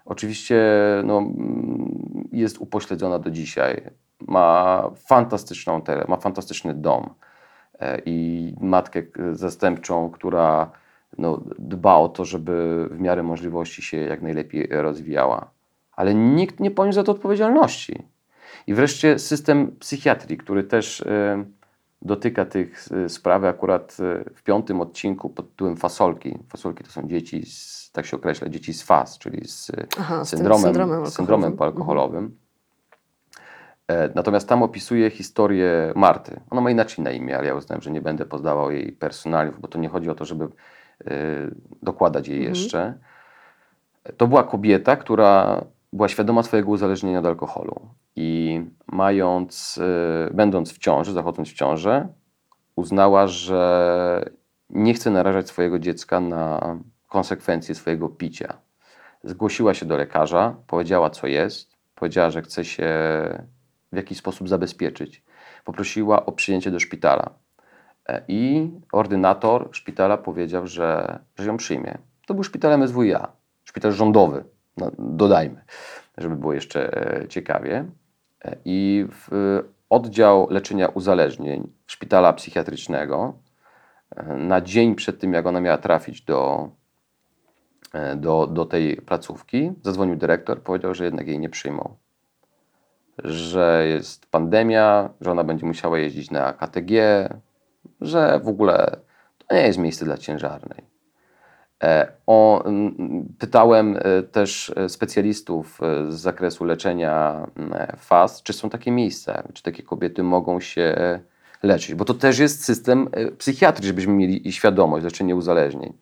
[0.04, 0.62] Oczywiście
[1.04, 1.22] no,
[2.32, 3.90] jest upośledzona do dzisiaj.
[4.20, 7.14] Ma fantastyczną tele, ma fantastyczny dom
[7.80, 10.70] e, i matkę zastępczą, która
[11.18, 15.50] no, dba o to, żeby w miarę możliwości się jak najlepiej rozwijała.
[15.92, 18.02] Ale nikt nie poniósł za to odpowiedzialności.
[18.66, 21.44] I wreszcie system psychiatrii, który też e,
[22.02, 23.44] dotyka tych e, spraw.
[23.44, 26.38] Akurat e, w piątym odcinku pod tytułem Fasolki.
[26.48, 30.62] Fasolki to są dzieci, z, tak się określa, dzieci z FAS, czyli z Aha, syndromem,
[30.62, 32.36] syndromem syndromem alkoholowym.
[34.14, 36.40] Natomiast tam opisuje historię Marty.
[36.50, 39.68] Ona ma inaczej na imię, ale ja uznałem, że nie będę podawał jej personaliów, bo
[39.68, 40.48] to nie chodzi o to, żeby
[41.82, 42.54] dokładać jej Mhm.
[42.56, 42.94] jeszcze.
[44.16, 47.80] To była kobieta, która była świadoma swojego uzależnienia od alkoholu
[48.16, 52.08] i mając, e, będąc w ciąży, zachodząc w ciążę,
[52.76, 54.30] uznała, że
[54.70, 56.76] nie chce narażać swojego dziecka na
[57.08, 58.54] konsekwencje swojego picia.
[59.24, 62.88] Zgłosiła się do lekarza, powiedziała, co jest, powiedziała, że chce się
[63.92, 65.22] w jakiś sposób zabezpieczyć.
[65.64, 67.30] Poprosiła o przyjęcie do szpitala.
[68.08, 71.98] E, I ordynator szpitala powiedział, że, że ją przyjmie.
[72.26, 73.32] To był szpital MSWiA,
[73.64, 74.44] szpital rządowy,
[74.76, 75.64] no, dodajmy,
[76.18, 77.84] żeby było jeszcze e, ciekawie.
[78.44, 79.28] E, I w
[79.90, 83.34] oddział leczenia uzależnień szpitala psychiatrycznego
[84.36, 86.70] na dzień przed tym, jak ona miała trafić do,
[88.16, 91.96] do, do tej placówki, zadzwonił dyrektor, powiedział, że jednak jej nie przyjmą.
[93.24, 96.92] Że jest pandemia, że ona będzie musiała jeździć na KTG,
[98.02, 98.96] że w ogóle
[99.38, 100.92] to nie jest miejsce dla ciężarnej.
[101.82, 102.64] E, O,
[103.38, 107.46] pytałem e, też specjalistów e, z zakresu leczenia
[107.96, 110.96] FAS, czy są takie miejsca, czy takie kobiety mogą się
[111.62, 115.92] leczyć, bo to też jest system psychiatrii, żebyśmy mieli świadomość, leczenie uzależnień.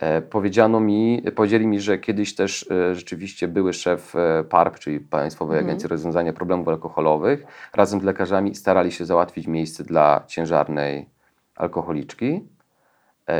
[0.00, 5.00] E, Powiedziano mi, powiedzieli mi, że kiedyś też e, rzeczywiście były szef e, PARP, czyli
[5.00, 5.66] Państwowej Mhm.
[5.68, 11.08] Agencji Rozwiązania Problemów Alkoholowych, razem z lekarzami starali się załatwić miejsce dla ciężarnej
[11.56, 12.44] alkoholiczki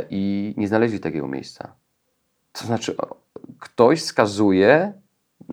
[0.09, 1.73] i nie znaleźli takiego miejsca.
[2.51, 2.95] To znaczy,
[3.59, 4.93] ktoś skazuje,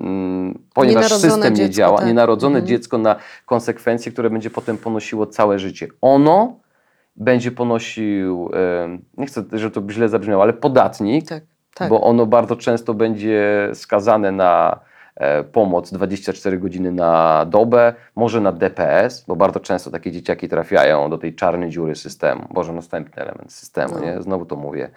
[0.00, 2.06] mm, ponieważ system nie działa, tak.
[2.06, 2.66] nienarodzone Mhm.
[2.66, 3.16] dziecko na
[3.46, 5.88] konsekwencje, które będzie potem ponosiło całe życie.
[6.00, 6.56] Ono
[7.18, 11.42] będzie ponosił, e, nie chcę, żeby to źle zabrzmiało, ale podatnik, Tak,
[11.74, 11.88] tak.
[11.88, 14.80] bo ono bardzo często będzie skazane na
[15.16, 21.10] e, pomoc 24 godziny na dobę, może na DPS, bo bardzo często takie dzieciaki trafiają
[21.10, 22.46] do tej czarnej dziury systemu.
[22.50, 24.00] Boże, następny element systemu, No.
[24.00, 24.22] nie?
[24.22, 24.90] Znowu to mówię.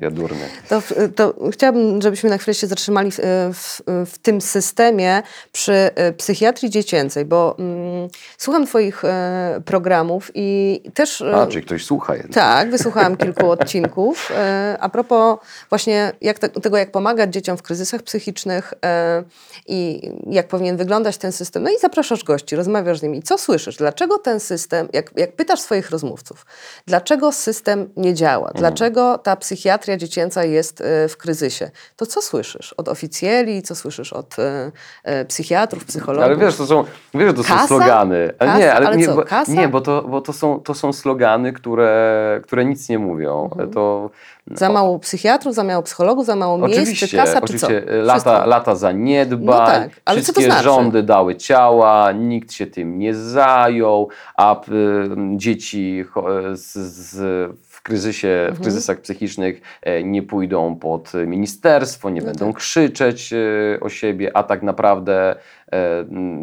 [0.00, 0.48] E, ja durny.
[0.68, 0.82] To,
[1.16, 3.18] to chciałabym, żebyśmy na chwilę się zatrzymali w,
[3.52, 10.80] w, w tym systemie przy e, psychiatrii dziecięcej, bo mm, słucham Twoich e, programów i
[10.94, 11.20] też.
[11.20, 12.32] e, A, czyli ktoś słucha jednak.
[12.34, 14.32] Tak, wysłuchałam kilku odcinków.
[14.36, 19.22] E, A propos właśnie jak te, tego, jak pomagać dzieciom w kryzysach psychicznych e,
[19.66, 21.62] i jak powinien wyglądać ten system.
[21.62, 23.22] No i zapraszasz gości, rozmawiasz z nimi.
[23.22, 23.76] Co słyszysz?
[23.76, 26.46] Dlaczego ten system, jak, jak pytasz swoich rozmówców,
[26.86, 28.50] dlaczego system nie działa?
[28.54, 31.70] Dlaczego ta psychiatria dziecięca jest e, w kryzysie?
[31.96, 34.72] To co słyszysz od oficjeli, co słyszysz od e,
[35.04, 36.24] e, psychiatrów, psychologów?
[36.24, 37.60] Ale wiesz, to są, wiesz, to Kasa?
[37.60, 38.32] są slogany.
[38.38, 38.58] Ale Kasa?
[38.58, 42.40] nie, ale, Ale nie, bo, nie, bo, to, bo to, są, to są slogany, które,
[42.44, 43.44] które nic nie mówią.
[43.44, 43.70] Mhm.
[43.70, 44.10] To,
[44.50, 47.92] Za mało psychiatrów, za mało psychologów, za mało miejsc, Oczywiście, czy kasa, czy oczywiście co?
[47.92, 48.46] lata, Wszystko.
[48.46, 50.64] lata zaniedbań, No tak, ale co to wszystkie znaczy?
[50.64, 54.66] rządy dały ciała, nikt się tym nie zajął, a y,
[55.36, 56.04] dzieci
[56.54, 57.16] z, z,
[57.86, 58.54] kryzysie, Mhm.
[58.56, 62.56] w kryzysach psychicznych e, nie pójdą pod ministerstwo, nie No będą tak.
[62.56, 63.36] krzyczeć e,
[63.80, 65.36] o siebie, a tak naprawdę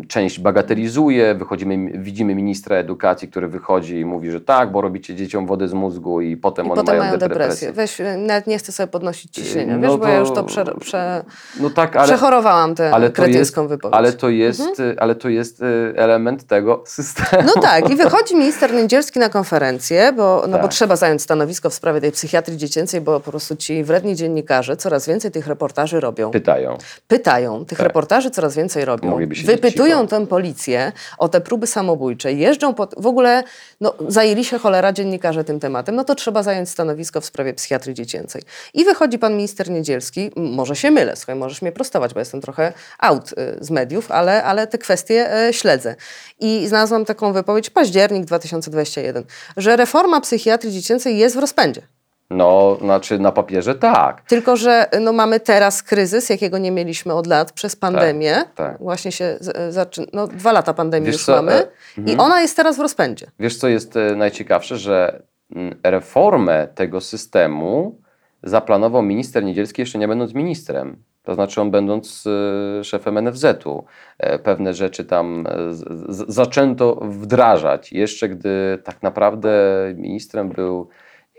[0.07, 5.45] część bagatelizuje, wychodzimy, widzimy ministra edukacji, który wychodzi i mówi, że tak, bo robicie dzieciom
[5.47, 7.67] wodę z mózgu i potem I one potem mają, mają depresję.
[7.67, 8.03] depresję.
[8.05, 10.65] Weź, nawet nie chcę sobie podnosić ciśnienia, No wiesz, bo ja już to- to prze,
[10.79, 11.23] prze,
[11.59, 13.97] No tak, ale, przechorowałam tę ale, to jest, kretyńską wypowiedź.
[13.97, 14.95] ale to jest, Mhm.
[14.99, 15.65] ale to jest e,
[15.97, 17.43] element tego systemu.
[17.55, 20.71] No tak, i wychodzi minister Nędzielski na konferencję, bo, no bo Tak.
[20.71, 25.07] trzeba zająć stanowisko w sprawie tej psychiatrii dziecięcej, bo po prostu ci wredni dziennikarze coraz
[25.07, 26.31] więcej tych reportaży robią.
[26.31, 26.77] Pytają.
[27.07, 27.87] Pytają, tych Tak.
[27.87, 29.12] reportaży coraz więcej robią.
[29.13, 33.43] Mogliby Wypytują tę policję o te próby samobójcze, jeżdżą po, w ogóle,
[33.81, 37.93] no zajęli się cholera dziennikarze tym tematem, no to trzeba zająć stanowisko w sprawie psychiatrii
[37.93, 38.41] dziecięcej.
[38.73, 42.73] I wychodzi pan minister Niedzielski, może się mylę, słuchaj, możesz mnie prostować, bo jestem trochę
[42.99, 45.95] out y, z mediów, ale, ale te kwestie y, śledzę.
[46.39, 49.23] I znalazłam taką wypowiedź, październik 2021,
[49.57, 51.81] że reforma psychiatrii dziecięcej jest w rozpędzie.
[52.33, 54.21] No, znaczy na papierze tak.
[54.21, 58.35] Tylko, że no, mamy teraz kryzys, jakiego nie mieliśmy od lat przez pandemię.
[58.55, 58.77] tak.
[58.79, 60.05] Właśnie się z- zaczy...
[60.13, 61.51] no, dwa lata pandemii Wiesz już co, mamy.
[61.51, 61.67] e,
[62.05, 63.27] I ona jest teraz w rozpędzie.
[63.39, 65.21] Wiesz, co jest e, najciekawsze, że
[65.55, 67.97] mm, reformę tego systemu
[68.43, 71.03] zaplanował minister Niedzielski jeszcze nie będąc ministrem.
[71.23, 72.23] To znaczy on będąc
[72.79, 73.83] e, szefem NFZ-u.
[74.19, 75.79] E, Pewne rzeczy tam e, z,
[76.09, 77.91] z, zaczęto wdrażać.
[77.91, 79.51] Jeszcze gdy tak naprawdę
[79.95, 80.89] ministrem był,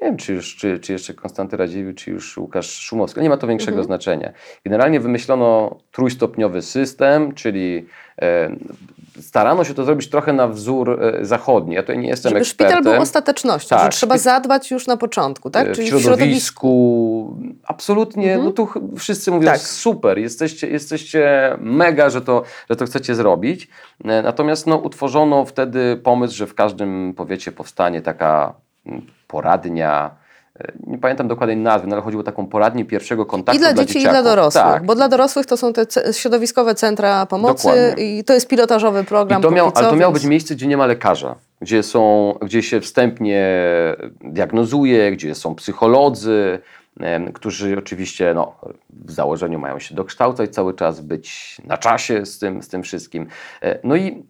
[0.05, 3.21] nie wiem czy, już, czy, czy jeszcze Konstanty Radziwiłł, czy już Łukasz Szumowski.
[3.21, 3.87] Nie ma to większego Mhm.
[3.87, 4.33] znaczenia.
[4.65, 7.87] Generalnie wymyślono trójstopniowy system, czyli
[8.23, 8.51] e,
[9.21, 11.75] starano się to zrobić trochę na wzór e, zachodni.
[11.75, 12.77] Ja tutaj nie jestem Żeby ekspertem.
[12.77, 15.69] szpital był ostatecznością, Tak, że trzeba zadbać już na początku, tak?
[15.69, 18.45] E, Czyli w środowisku, absolutnie, Mhm.
[18.45, 19.61] no tu wszyscy mówią Tak.
[19.61, 23.69] super, jesteście, jesteście mega, że to, że to chcecie zrobić.
[24.05, 28.55] Natomiast no, utworzono wtedy pomysł, że w każdym powiecie powstanie taka
[29.29, 30.11] poradnia,
[30.61, 33.75] e, nie pamiętam dokładnej nazwy, no, ale chodziło o taką poradnię pierwszego kontaktu I dla
[33.75, 34.13] dzieci, i dzieciaków.
[34.13, 34.65] dla dorosłych.
[34.65, 34.87] Tak.
[34.87, 38.19] Bo dla dorosłych to są te środowiskowe centra pomocy Dokładnie.
[38.19, 39.41] i to jest pilotażowy program.
[39.41, 42.63] I to miał, ale to miało być miejsce, gdzie nie ma lekarza, gdzie, są, gdzie
[42.63, 43.49] się wstępnie
[44.21, 46.59] diagnozuje, gdzie są psycholodzy,
[47.35, 48.55] którzy oczywiście no,
[48.91, 53.27] w założeniu mają się dokształcać cały czas, być na czasie z tym, z tym wszystkim.
[53.63, 54.25] E, No i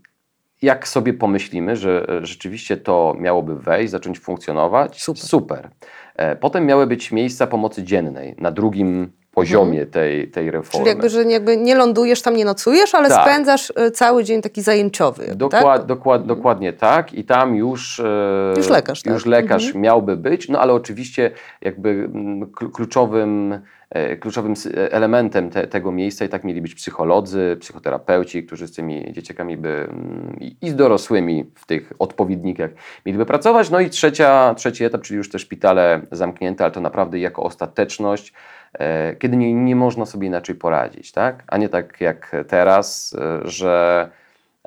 [0.64, 5.22] jak sobie pomyślimy, że e, rzeczywiście to miałoby wejść, zacząć funkcjonować, Super.
[5.22, 5.68] super.
[6.16, 10.78] E, Potem miały być miejsca pomocy dziennej na drugim poziomie tej, tej reformy.
[10.78, 10.84] Mhm.
[10.84, 13.28] Czyli jakby, że nie, jakby nie lądujesz tam, nie nocujesz, ale Tak.
[13.28, 15.32] spędzasz y, cały dzień taki zajęciowy.
[15.34, 15.86] Dokład, tak?
[15.86, 19.12] dokład, Dokładnie tak i tam już, e, Już lekarz, tak.
[19.14, 19.82] już lekarz Mhm.
[19.82, 23.60] miałby być, no ale oczywiście jakby mm, klu- kluczowym, e,
[24.20, 29.12] kluczowym s- elementem te, tego miejsca i tak mieli być psycholodzy, psychoterapeuci, którzy z tymi
[29.12, 32.70] dzieciakami by mm, i, z dorosłymi w tych odpowiednikach
[33.06, 33.70] mieliby pracować.
[33.70, 38.32] No i trzecia, trzeci etap, czyli już te szpitale zamknięte, ale to naprawdę jako ostateczność,
[38.72, 41.44] e, kiedy nie, nie można sobie inaczej poradzić, tak?
[41.46, 44.08] A nie tak jak teraz, e, że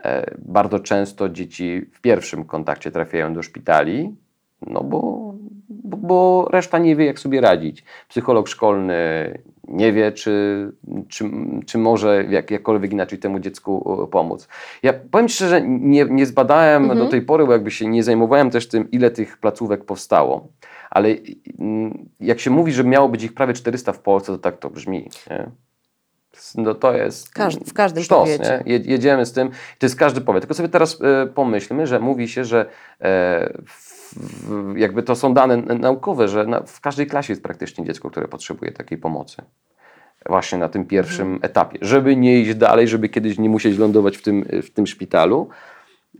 [0.04, 4.16] E, Bardzo często dzieci w pierwszym kontakcie trafiają do szpitali,
[4.68, 5.34] no bo,
[5.84, 7.84] bo, reszta nie wie, jak sobie radzić.
[8.10, 8.88] Psycholog szkolny
[9.68, 10.72] nie wie, czy,
[11.08, 11.26] czy,
[11.66, 14.48] czy może jak, jakkolwiek inaczej temu dziecku pomóc.
[14.84, 17.00] Ja powiem szczerze, nie, nie zbadałem Mhm.
[17.00, 20.48] do tej pory, bo jakby się nie zajmowałem też tym, ile tych placówek powstało.
[20.90, 21.10] Ale
[21.60, 24.70] mm, jak się mówi, że miało być ich prawie 400 w Polsce, to tak to
[24.70, 25.10] brzmi.
[25.30, 25.52] Nie?
[26.56, 28.64] No to jest Każdy- w każdym sztos, powiecie.
[28.66, 28.74] nie?
[28.74, 29.50] Je- Jedziemy z tym.
[29.80, 30.42] To jest każdy powiat.
[30.42, 32.66] Tylko sobie teraz e, pomyślmy, że mówi się, że
[33.02, 33.54] e,
[34.76, 38.72] jakby to są dane naukowe, że na, w każdej klasie jest praktycznie dziecko, które potrzebuje
[38.72, 39.42] takiej pomocy.
[40.26, 41.40] Właśnie na tym pierwszym Mhm.
[41.52, 41.80] etapie.
[41.82, 45.50] Żeby nie iść dalej, żeby kiedyś nie musieć lądować w tym, w tym szpitalu.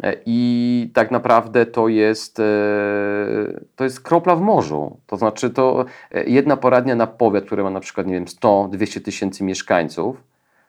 [0.04, 2.44] E, I tak naprawdę to jest, e,
[3.76, 4.98] to jest kropla w morzu.
[5.08, 9.02] To znaczy, to e, jedna poradnia na powiat, który ma na przykład, nie wiem, 100-200
[9.02, 10.24] tysięcy mieszkańców,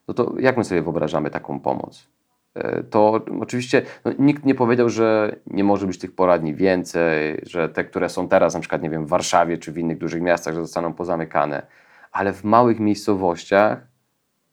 [0.08, 2.08] no to jak my sobie wyobrażamy taką pomoc?
[2.90, 7.84] To oczywiście no, nikt nie powiedział, że nie może być tych poradni więcej, że te,
[7.84, 10.60] które są teraz, na przykład, nie wiem, w Warszawie czy w innych dużych miastach, że
[10.60, 11.66] zostaną pozamykane.
[12.12, 13.87] Ale w małych miejscowościach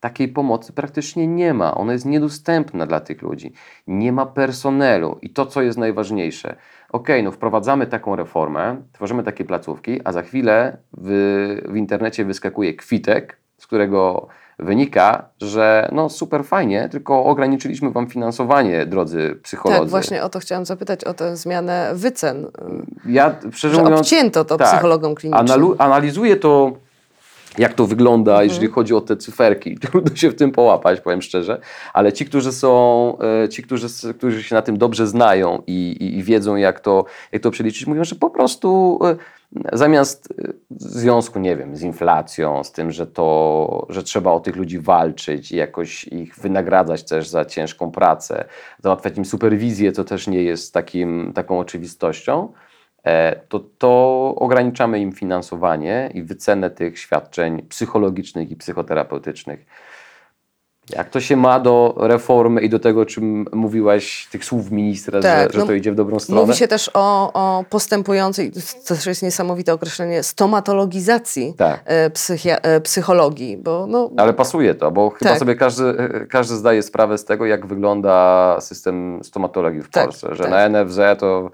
[0.06, 1.76] takiej pomocy praktycznie nie ma.
[1.76, 3.54] Ona jest niedostępna dla tych ludzi.
[3.88, 5.18] Nie ma personelu.
[5.22, 6.56] I to, co jest najważniejsze.
[6.90, 11.10] Ok, no wprowadzamy taką reformę, tworzymy takie placówki, a za chwilę w,
[11.70, 14.28] w internecie wyskakuje kwitek, z którego
[14.60, 19.82] wynika, że no super fajnie, tylko ograniczyliśmy wam finansowanie, drodzy psycholodzy.
[19.82, 22.48] Tak, właśnie o to chciałam zapytać, o tę zmianę wycen.
[23.06, 24.68] Ja, szczerze mówiąc, obcięto to tak.
[24.68, 25.76] psychologom klinicznym.
[25.78, 26.85] Analizuję to
[27.58, 28.50] jak to wygląda, Mhm.
[28.50, 29.78] jeżeli chodzi o te cyferki.
[29.92, 31.62] Trudno się w tym połapać, powiem szczerze,
[31.94, 33.88] ale ci, którzy są, e, ci, którzy,
[34.18, 37.88] którzy się na tym dobrze znają i, i, i wiedzą, jak to, jak to przeliczyć,
[37.88, 39.16] mówią, że po prostu e,
[39.78, 44.40] zamiast e, w związku, nie wiem, z inflacją, z tym, że to, że trzeba o
[44.40, 48.46] tych ludzi walczyć i jakoś ich wynagradzać też za ciężką pracę,
[48.84, 52.54] załatwiać im superwizję, to też nie jest takim, taką oczywistością,
[53.50, 59.66] to, to ograniczamy im finansowanie i wycenę tych świadczeń psychologicznych i psychoterapeutycznych.
[60.90, 65.22] Jak to się ma do reformy i do tego, o czym mówiłaś, tych słów ministra,
[65.22, 66.42] Tak, że, że no, to idzie w dobrą stronę?
[66.42, 68.52] Mówi się też o, o postępującej,
[68.88, 71.80] to też jest niesamowite określenie, stomatologizacji Tak.
[71.86, 75.40] e, psychia, e, psychologii, bo no, Ale pasuje to, bo chyba Tak.
[75.40, 75.96] sobie każdy,
[76.30, 80.36] każdy zdaje sprawę z tego, jak wygląda system stomatologii w Tak, Polsce.
[80.36, 80.52] Że tak.
[80.52, 81.52] na NFZ to,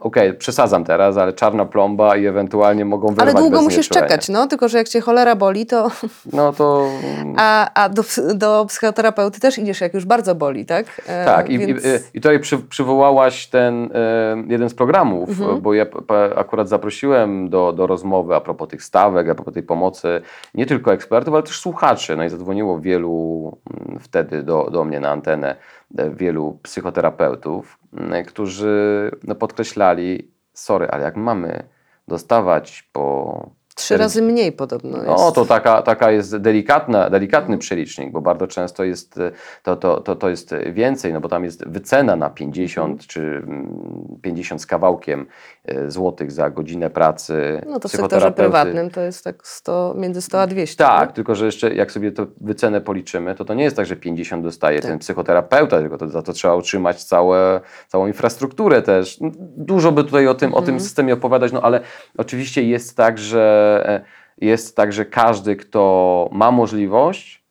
[0.00, 4.46] okej, przesadzam teraz, ale czarna plomba i ewentualnie mogą wyrwać ale długo musisz czekać, no,
[4.46, 5.90] tylko że jak cię cholera boli, to...
[6.32, 6.88] No to...
[7.36, 8.02] A, a do,
[8.34, 10.86] do psychoterapeuty też idziesz, jak już bardzo boli, tak?
[11.06, 11.84] E, Tak, i, więc...
[11.84, 15.60] i, i tutaj przy, przywołałaś ten e, jeden z programów, Mhm.
[15.60, 19.54] bo ja p- p- akurat zaprosiłem do, do rozmowy a propos tych stawek, a propos
[19.54, 20.22] tej pomocy
[20.54, 22.16] nie tylko ekspertów, ale też słuchaczy.
[22.16, 23.12] No i zadzwoniło wielu
[23.86, 25.56] mm, wtedy do, do mnie na antenę,
[25.98, 31.62] e, wielu psychoterapeutów, m, którzy no, podkreślali, sorry, ale jak mamy
[32.08, 35.08] dostawać po Trzy razy mniej podobno jest.
[35.08, 40.00] no to taka, taka jest delikatna, delikatny przelicznik, bo bardzo często jest e, to, to,
[40.00, 44.66] to, to jest więcej, no bo tam jest wycena na 50 czy mm, 50 z
[44.66, 45.26] kawałkiem
[45.64, 50.22] e, złotych za godzinę pracy No to w sektorze prywatnym to jest tak 100, między
[50.22, 50.84] 100 a 200.
[50.84, 51.14] Tak, nie?
[51.14, 54.44] tylko że jeszcze jak sobie tę wycenę policzymy, to to nie jest tak, że 50
[54.44, 54.90] dostaje Tak.
[54.90, 59.18] ten psychoterapeuta, tylko to, za to trzeba utrzymać całe, całą infrastrukturę też.
[59.56, 60.66] Dużo by tutaj o tym, o Mhm.
[60.66, 61.80] tym systemie opowiadać, no ale
[62.18, 67.44] oczywiście jest tak, że e, jest tak, że każdy, kto ma możliwość,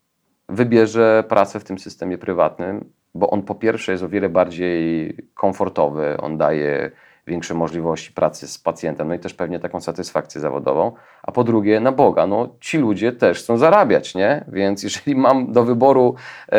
[0.48, 2.84] wybierze pracę w tym systemie prywatnym,
[3.14, 6.90] bo on po pierwsze jest o wiele bardziej komfortowy, on daje
[7.26, 10.92] większe możliwości pracy z pacjentem, no i też pewnie taką satysfakcję zawodową,
[11.22, 14.44] a po drugie, na Boga, no ci ludzie też chcą zarabiać, nie?
[14.48, 16.14] Więc jeżeli mam do wyboru
[16.52, 16.58] e,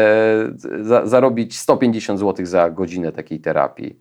[0.81, 3.99] za, zarobić 150 zł za godzinę takiej terapii,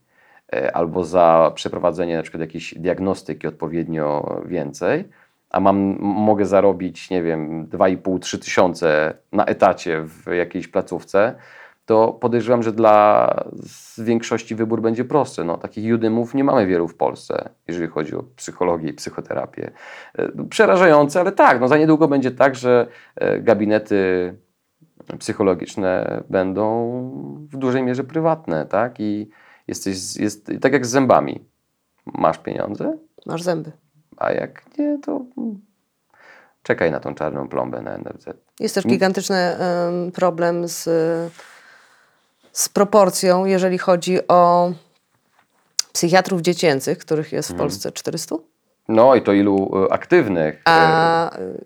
[0.53, 5.09] e, albo za przeprowadzenie na przykład jakiejś diagnostyki odpowiednio więcej,
[5.51, 11.35] a mam, mogę zarobić, nie wiem, 2,5-3 tysiące na etacie w jakiejś placówce,
[11.87, 13.27] to podejrzewam, że dla
[13.99, 15.45] większości wybór będzie prosty.
[15.45, 19.71] No, takich judymów nie mamy wielu w Polsce, jeżeli chodzi o psychologię i psychoterapię.
[20.19, 24.35] E, Przerażające, ale tak, no za niedługo będzie tak, że e, gabinety
[25.19, 26.91] psychologiczne będą
[27.53, 29.01] w dużej mierze prywatne, tak?
[29.01, 29.31] I
[29.69, 31.45] jesteś, jest tak jak z zębami.
[32.07, 33.73] Masz pieniądze, Masz zęby.
[34.17, 35.25] a jak nie, to
[36.63, 38.27] czekaj na tą czarną plombę na NFZ.
[38.61, 40.89] Jest też gigantyczny em, problem z,
[42.53, 44.73] z proporcją, jeżeli chodzi o
[45.93, 47.69] psychiatrów dziecięcych, których jest w Mhm.
[47.69, 48.37] Polsce 400,
[48.89, 50.55] No i to ilu e, aktywnych.
[50.55, 51.63] e, a y,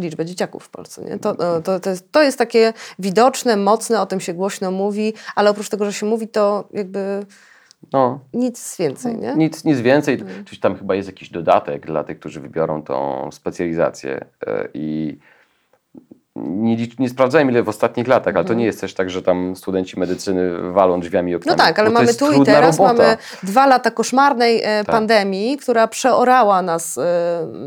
[0.00, 1.04] liczbę dzieciaków w Polsce.
[1.04, 1.18] Nie?
[1.18, 5.50] To, to, to, jest, to jest takie widoczne, mocne, o tym się głośno mówi, ale
[5.50, 7.26] oprócz tego, że się mówi, to jakby
[7.92, 9.16] No, nic więcej.
[9.16, 9.34] Nie?
[9.34, 10.14] nic, nic więcej.
[10.42, 14.24] Oczywiście tam chyba jest jakiś dodatek dla tych, którzy wybiorą tą specjalizację.
[14.46, 15.18] e, I
[16.46, 19.56] nie, nie sprawdzałem ile w ostatnich latach, ale to nie jest też tak, że tam
[19.56, 21.42] studenci medycyny walą drzwiami Mhm.
[21.46, 21.68] No oknami.
[21.68, 22.94] tak, ale mamy tu i teraz, robota.
[22.94, 23.06] Tak.
[23.06, 27.02] mamy dwa lata koszmarnej e, pandemii, która przeorała nas e,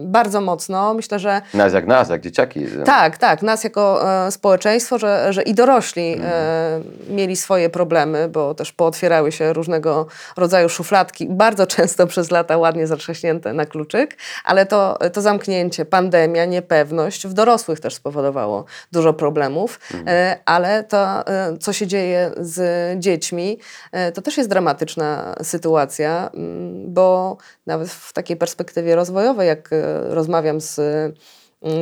[0.04, 0.94] bardzo mocno.
[0.94, 2.66] Myślę, że Nas jak nas, jak dzieciaki.
[2.86, 6.84] tak, tak, nas jako e, społeczeństwo, że, że i dorośli Mhm.
[7.10, 10.08] mieli swoje problemy, bo też pootwierały się różnego
[10.38, 16.46] rodzaju szufladki, bardzo często przez lata ładnie zatrzaśnięte na kluczyk, ale to, to zamknięcie, pandemia,
[16.46, 18.61] niepewność w dorosłych też spowodowało
[18.92, 23.60] dużo problemów, e, ale to, e, co się dzieje z dziećmi,
[23.92, 29.70] e, to też jest dramatyczna sytuacja, mm, bo nawet w takiej perspektywie rozwojowej, jak
[30.10, 30.80] rozmawiam z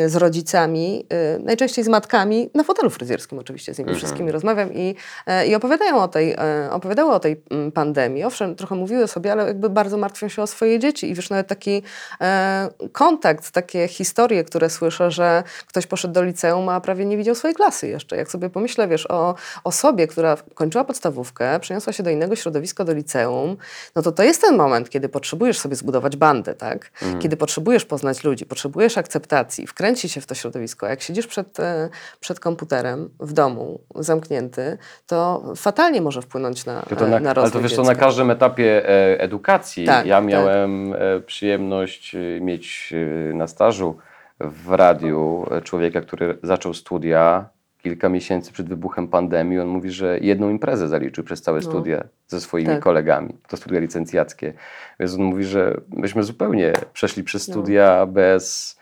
[0.08, 1.06] z rodzicami,
[1.38, 5.56] y, najczęściej z matkami, na fotelu fryzjerskim oczywiście z nimi wszystkimi rozmawiam i, e, i
[5.56, 8.24] opowiadają o tej, e, opowiadały o tej mm, pandemii.
[8.24, 11.48] Owszem, trochę mówiły sobie, ale jakby bardzo martwią się o swoje dzieci i wiesz, nawet
[11.48, 11.82] taki
[12.22, 17.36] e, kontakt, takie historie, które słyszę, że ktoś poszedł do liceum, a prawie nie widział
[17.36, 18.18] swojej klasy jeszcze.
[18.18, 22.94] Jak sobie pomyślę, wiesz, o osobie, która kończyła podstawówkę, przeniosła się do innego środowiska, do
[22.94, 23.58] liceum,
[23.96, 26.92] no to to jest ten moment, kiedy potrzebujesz sobie zbudować bandę, tak?
[27.20, 30.88] Kiedy potrzebujesz poznać ludzi, potrzebujesz akceptacji, wkręcić się w to środowisko.
[30.88, 31.90] Jak siedzisz przed, e,
[32.20, 37.30] przed komputerem w domu, zamknięty, to fatalnie może wpłynąć na, To to e, na, na
[37.30, 39.86] ale rozwój to wiesz, to na każdym etapie e, edukacji.
[39.86, 40.26] Tak, ja tak.
[40.26, 42.94] miałem e, przyjemność mieć
[43.34, 43.98] na stażu
[44.40, 47.50] w radiu człowieka, który zaczął studia
[47.84, 49.60] kilka miesięcy przed wybuchem pandemii.
[49.60, 51.70] On mówi, że jedną imprezę zaliczył przez całe No.
[51.70, 52.80] studia ze swoimi Tak.
[52.84, 53.38] kolegami.
[53.48, 54.54] To studia licencjackie.
[55.00, 57.54] Więc on mówi, że myśmy zupełnie przeszli przez No.
[57.54, 58.79] studia bez e,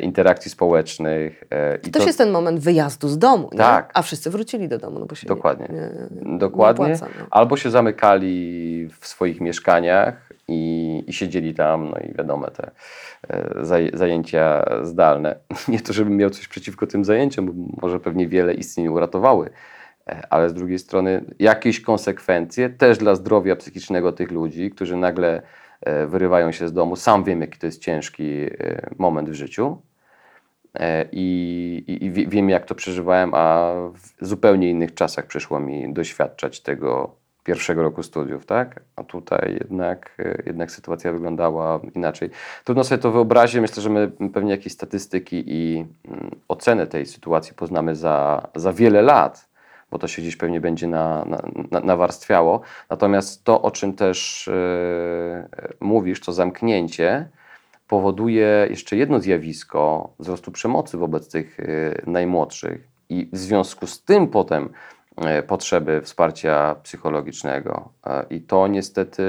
[0.00, 1.44] interakcji społecznych.
[1.50, 3.58] E, i To też jest ten moment wyjazdu z domu, nie?
[3.58, 3.90] Tak.
[3.94, 5.68] a wszyscy wrócili do domu, no bo się Dokładnie.
[5.70, 6.86] Nie, nie, Dokładnie.
[6.86, 7.26] Nie opłaca, no.
[7.30, 12.70] Albo się zamykali w swoich mieszkaniach i, i siedzieli tam, no i wiadomo, te
[13.28, 15.36] e, zaj, zajęcia zdalne.
[15.68, 17.52] Nie to, żebym miał coś przeciwko tym zajęciom, bo
[17.82, 19.50] może pewnie wiele istnień uratowały,
[20.06, 25.36] e, ale z drugiej strony jakieś konsekwencje też dla zdrowia psychicznego tych ludzi, którzy nagle
[25.36, 25.42] e,
[26.06, 26.96] wyrywają się z domu.
[26.96, 29.78] Sam wiem, jaki to jest ciężki e, moment w życiu.
[30.74, 35.60] E, I, i, i wie- wiem, jak to przeżywałem, a w zupełnie innych czasach przyszło
[35.60, 38.80] mi doświadczać tego pierwszego roku studiów, tak?
[38.96, 42.30] A tutaj jednak, e, jednak sytuacja wyglądała inaczej.
[42.64, 43.60] Trudno sobie to wyobrazić.
[43.60, 49.02] Myślę, że my pewnie jakieś statystyki i mm, ocenę tej sytuacji poznamy za, za wiele
[49.02, 49.49] lat,
[49.90, 52.60] bo to się gdzieś pewnie będzie na, na, na, nawarstwiało.
[52.90, 55.48] Natomiast to, o czym też e,
[55.80, 57.28] mówisz, to zamknięcie,
[57.88, 64.28] powoduje jeszcze jedno zjawisko wzrostu przemocy wobec tych y, najmłodszych i w związku z tym
[64.28, 64.68] potem
[65.46, 67.92] potrzeby wsparcia psychologicznego.
[68.30, 69.22] I to niestety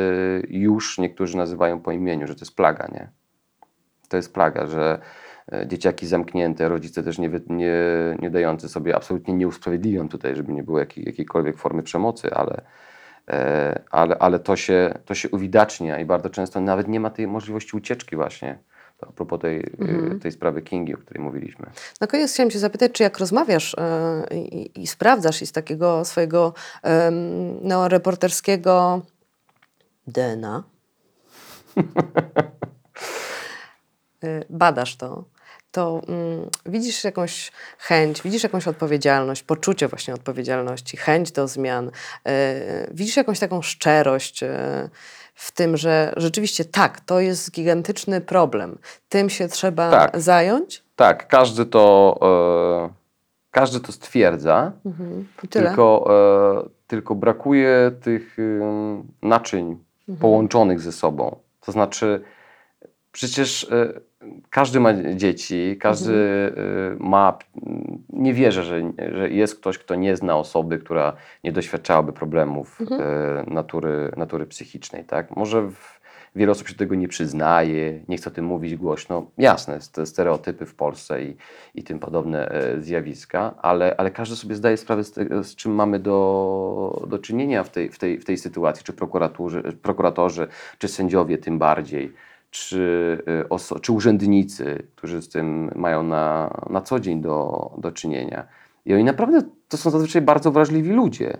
[0.49, 3.09] już niektórzy nazywają po imieniu, że to jest plaga, nie?
[4.09, 4.99] To jest plaga, że
[5.65, 7.75] dzieciaki zamknięte, rodzice też nie, nie,
[8.19, 12.61] nie dający sobie, absolutnie nie usprawiedliwiam tutaj, żeby nie było jakiej, jakiejkolwiek formy przemocy, ale,
[13.29, 17.27] e, ale, ale to, się, to się uwidacznia i bardzo często nawet nie ma tej
[17.27, 18.59] możliwości ucieczki właśnie.
[19.01, 21.65] A propos tej, y, tej sprawy Kingi, o której mówiliśmy.
[22.01, 26.05] Na koniec chciałam Cię zapytać, czy jak rozmawiasz e, i, i sprawdzasz i z takiego
[26.05, 27.13] swojego em,
[27.61, 29.01] no, reporterskiego
[30.07, 30.63] DNA,
[31.77, 31.81] e,
[34.49, 35.23] badasz to,
[35.71, 41.91] to mm, widzisz jakąś chęć, widzisz jakąś odpowiedzialność, poczucie właśnie odpowiedzialności, chęć do zmian,
[42.25, 44.89] e, widzisz jakąś taką szczerość e,
[45.35, 48.77] w tym, że rzeczywiście tak, to jest gigantyczny problem,
[49.09, 50.21] tym się trzeba Tak.
[50.21, 50.83] zająć?
[50.95, 52.17] Tak, każdy to,
[52.89, 52.93] e,
[53.51, 55.27] każdy to stwierdza, Mhm.
[55.49, 56.05] Tylko,
[56.65, 58.37] e, tylko brakuje tych
[59.21, 59.77] naczyń
[60.19, 61.35] połączonych ze sobą.
[61.61, 62.21] To znaczy,
[63.11, 64.01] przecież e,
[64.49, 67.37] każdy ma dzieci, każdy e, ma.
[67.67, 71.13] m, Nie wierzę, że, że jest ktoś, kto nie zna osoby, która
[71.43, 75.03] nie doświadczałaby problemów e, natury, natury psychicznej.
[75.03, 75.35] Tak?
[75.35, 76.01] Może w,
[76.35, 79.25] wiele osób się tego nie przyznaje, nie chce o tym mówić głośno.
[79.37, 81.35] Jasne, te stereotypy w Polsce i,
[81.75, 85.71] i tym podobne e, zjawiska, ale, ale każdy sobie zdaje sprawę z, tego, z czym
[85.75, 90.87] mamy do, do czynienia w tej, w, tej, w tej sytuacji, czy prokuratorzy, prokuratorzy, czy
[90.87, 92.13] sędziowie tym bardziej,
[92.51, 93.17] czy,
[93.49, 98.47] oso- czy urzędnicy, którzy z tym mają na, na co dzień do, do czynienia.
[98.85, 101.37] I oni naprawdę to są zazwyczaj bardzo wrażliwi ludzie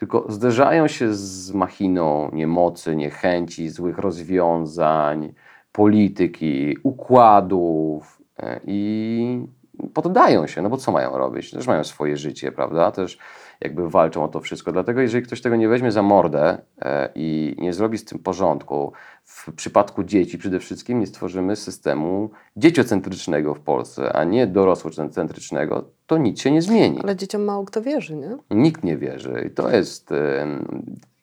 [0.00, 5.32] tylko zderzają się z machiną niemocy, niechęci, złych rozwiązań,
[5.72, 9.46] polityki, układów e, i
[9.94, 11.50] poddają się, no bo co mają robić?
[11.50, 12.90] Też mają swoje życie, prawda?
[12.90, 13.18] Też
[13.60, 14.72] jakby walczą o to wszystko.
[14.72, 18.92] Dlatego jeżeli ktoś tego nie weźmie za mordę e, i nie zrobi z tym porządku,
[19.24, 26.18] w przypadku dzieci przede wszystkim nie stworzymy systemu dzieciocentrycznego w Polsce, a nie dorosłocentrycznego, to
[26.18, 27.00] nic się nie zmieni.
[27.02, 28.36] Ale dzieciom mało kto wierzy, nie?
[28.50, 29.44] Nikt nie wierzy.
[29.46, 30.10] I to jest.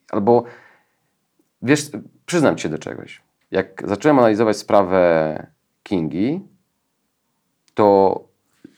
[0.09, 0.43] albo
[1.61, 1.89] wiesz,
[2.25, 3.21] przyznam się do czegoś.
[3.51, 5.47] Jak zacząłem analizować sprawę
[5.83, 6.41] Kingi,
[7.73, 8.19] to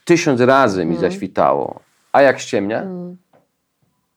[0.05, 1.79] tysiąc razy mi zaświtało.
[2.11, 2.87] A jak ściemnia?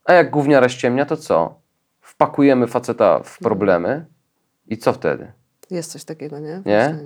[0.04, 1.60] A jak gówniara ściemnia, to co?
[2.00, 4.06] Wpakujemy faceta w problemy
[4.68, 5.32] i co wtedy?
[5.70, 6.62] Jest coś takiego, nie?
[6.66, 6.98] Nie?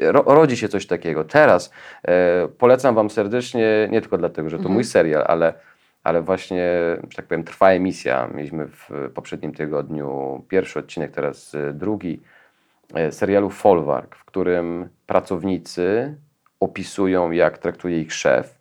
[0.00, 1.24] E, ro, rodzi się coś takiego.
[1.24, 1.70] Teraz
[2.02, 5.54] e, polecam Wam serdecznie, nie tylko dlatego, że to mój serial, ale,
[6.02, 6.70] ale właśnie,
[7.10, 8.28] że tak powiem, trwa emisja.
[8.34, 12.22] Mieliśmy w poprzednim tygodniu pierwszy odcinek, teraz e, drugi
[12.94, 16.14] e, serialu Folwark, w którym pracownicy
[16.60, 18.58] opisują, jak traktuje ich szef,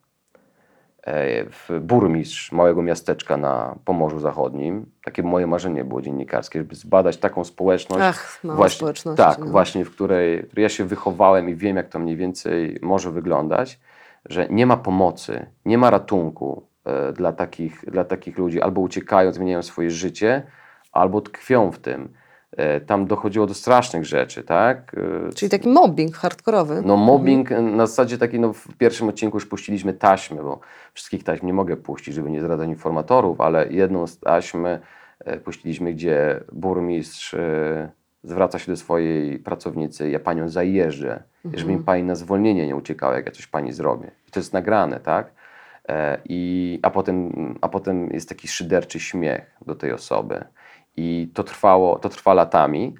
[1.82, 4.86] burmistrz małego miasteczka na Pomorzu Zachodnim.
[5.04, 8.04] Takie moje marzenie było dziennikarskie, żeby zbadać taką społeczność.
[8.04, 9.45] Ach, małe właśnie, społeczności, Tak, no.
[9.45, 13.12] właśnie, w której, w której ja się wychowałem i wiem, jak to mniej więcej może
[13.12, 13.80] wyglądać,
[14.26, 18.62] że nie ma pomocy, nie ma ratunku e, dla, takich, dla takich ludzi.
[18.62, 20.43] Albo uciekają, zmieniają swoje życie,
[20.91, 22.14] albo tkwią w tym.
[22.58, 24.95] E, tam dochodziło do strasznych rzeczy, tak?
[25.30, 26.82] E, Czyli taki mobbing hardkorowy.
[26.86, 30.60] no mobbing na zasadzie takiej, no w pierwszym odcinku już puściliśmy taśmy, bo
[30.93, 34.80] wszystkich taśm nie mogę puścić, żeby nie zdradzać informatorów, ale jedną z taśm e,
[35.43, 37.91] puściliśmy, gdzie burmistrz e,
[38.24, 41.24] zwraca się do swojej pracownicy, ja panią zajeżdżę,
[41.54, 44.12] żeby mi pani na zwolnienie nie uciekała, jak ja coś pani zrobię.
[44.28, 45.32] I to jest nagrane, tak?
[45.89, 47.32] E, I, a, potem,
[47.62, 50.43] a potem jest taki szyderczy śmiech do tej osoby.
[50.98, 52.96] I to trwało, to trwa latami.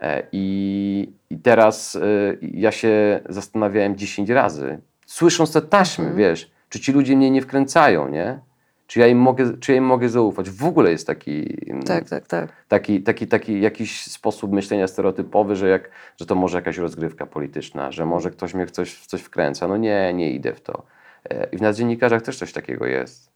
[0.00, 2.00] E, I, I teraz e,
[2.40, 8.08] ja się zastanawiałem 10 razy, słysząc te taśmy, wiesz, czy ci ludzie mnie nie wkręcają,
[8.08, 8.40] nie?
[8.86, 10.50] Czy ja im mogę, czy ja im mogę zaufać?
[10.50, 12.52] W ogóle jest taki, mm, Tak, tak, tak.
[12.68, 17.92] taki, taki, taki jakiś sposób myślenia stereotypowy, że, jak, że to może jakaś rozgrywka polityczna,
[17.92, 19.68] że może ktoś mnie w coś, w coś wkręca.
[19.68, 20.82] No nie, nie idę w to.
[21.30, 23.32] E, I w nas dziennikarzach też coś takiego jest.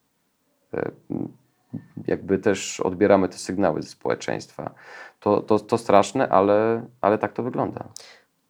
[2.06, 4.74] Jakby też odbieramy te sygnały ze społeczeństwa.
[5.20, 7.88] To, to, to straszne, ale, ale tak to wygląda.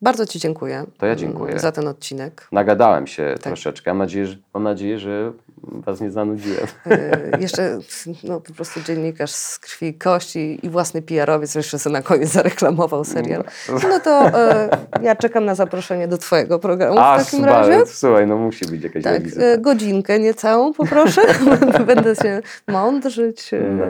[0.03, 0.85] Bardzo Ci dziękuję.
[0.99, 1.59] To ja mm, dziękuję.
[1.59, 2.49] Za ten odcinek.
[2.53, 3.43] Nagadałem się Tak.
[3.43, 3.91] troszeczkę.
[3.91, 5.33] Mam nadzieję, że, mam nadzieję, że
[5.63, 6.67] Was nie zanudziłem.
[6.87, 7.79] E, jeszcze
[8.25, 12.29] no, po prostu dziennikarz z krwi i kości i własny PR-owiec jeszcze sobie na koniec
[12.31, 13.45] zareklamował serial.
[13.69, 14.69] No to e,
[15.03, 17.87] ja czekam na zaproszenie do Twojego programu A, w takim super, razie.
[17.87, 21.23] słuchaj, no musi być jakaś Tak, e, godzinkę niecałą poproszę.
[21.87, 23.51] Będę się mądrzyć.
[23.53, 23.85] No.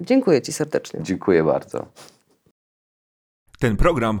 [0.00, 1.00] Dziękuję Ci serdecznie.
[1.02, 1.86] Dziękuję bardzo.
[3.58, 4.20] Ten program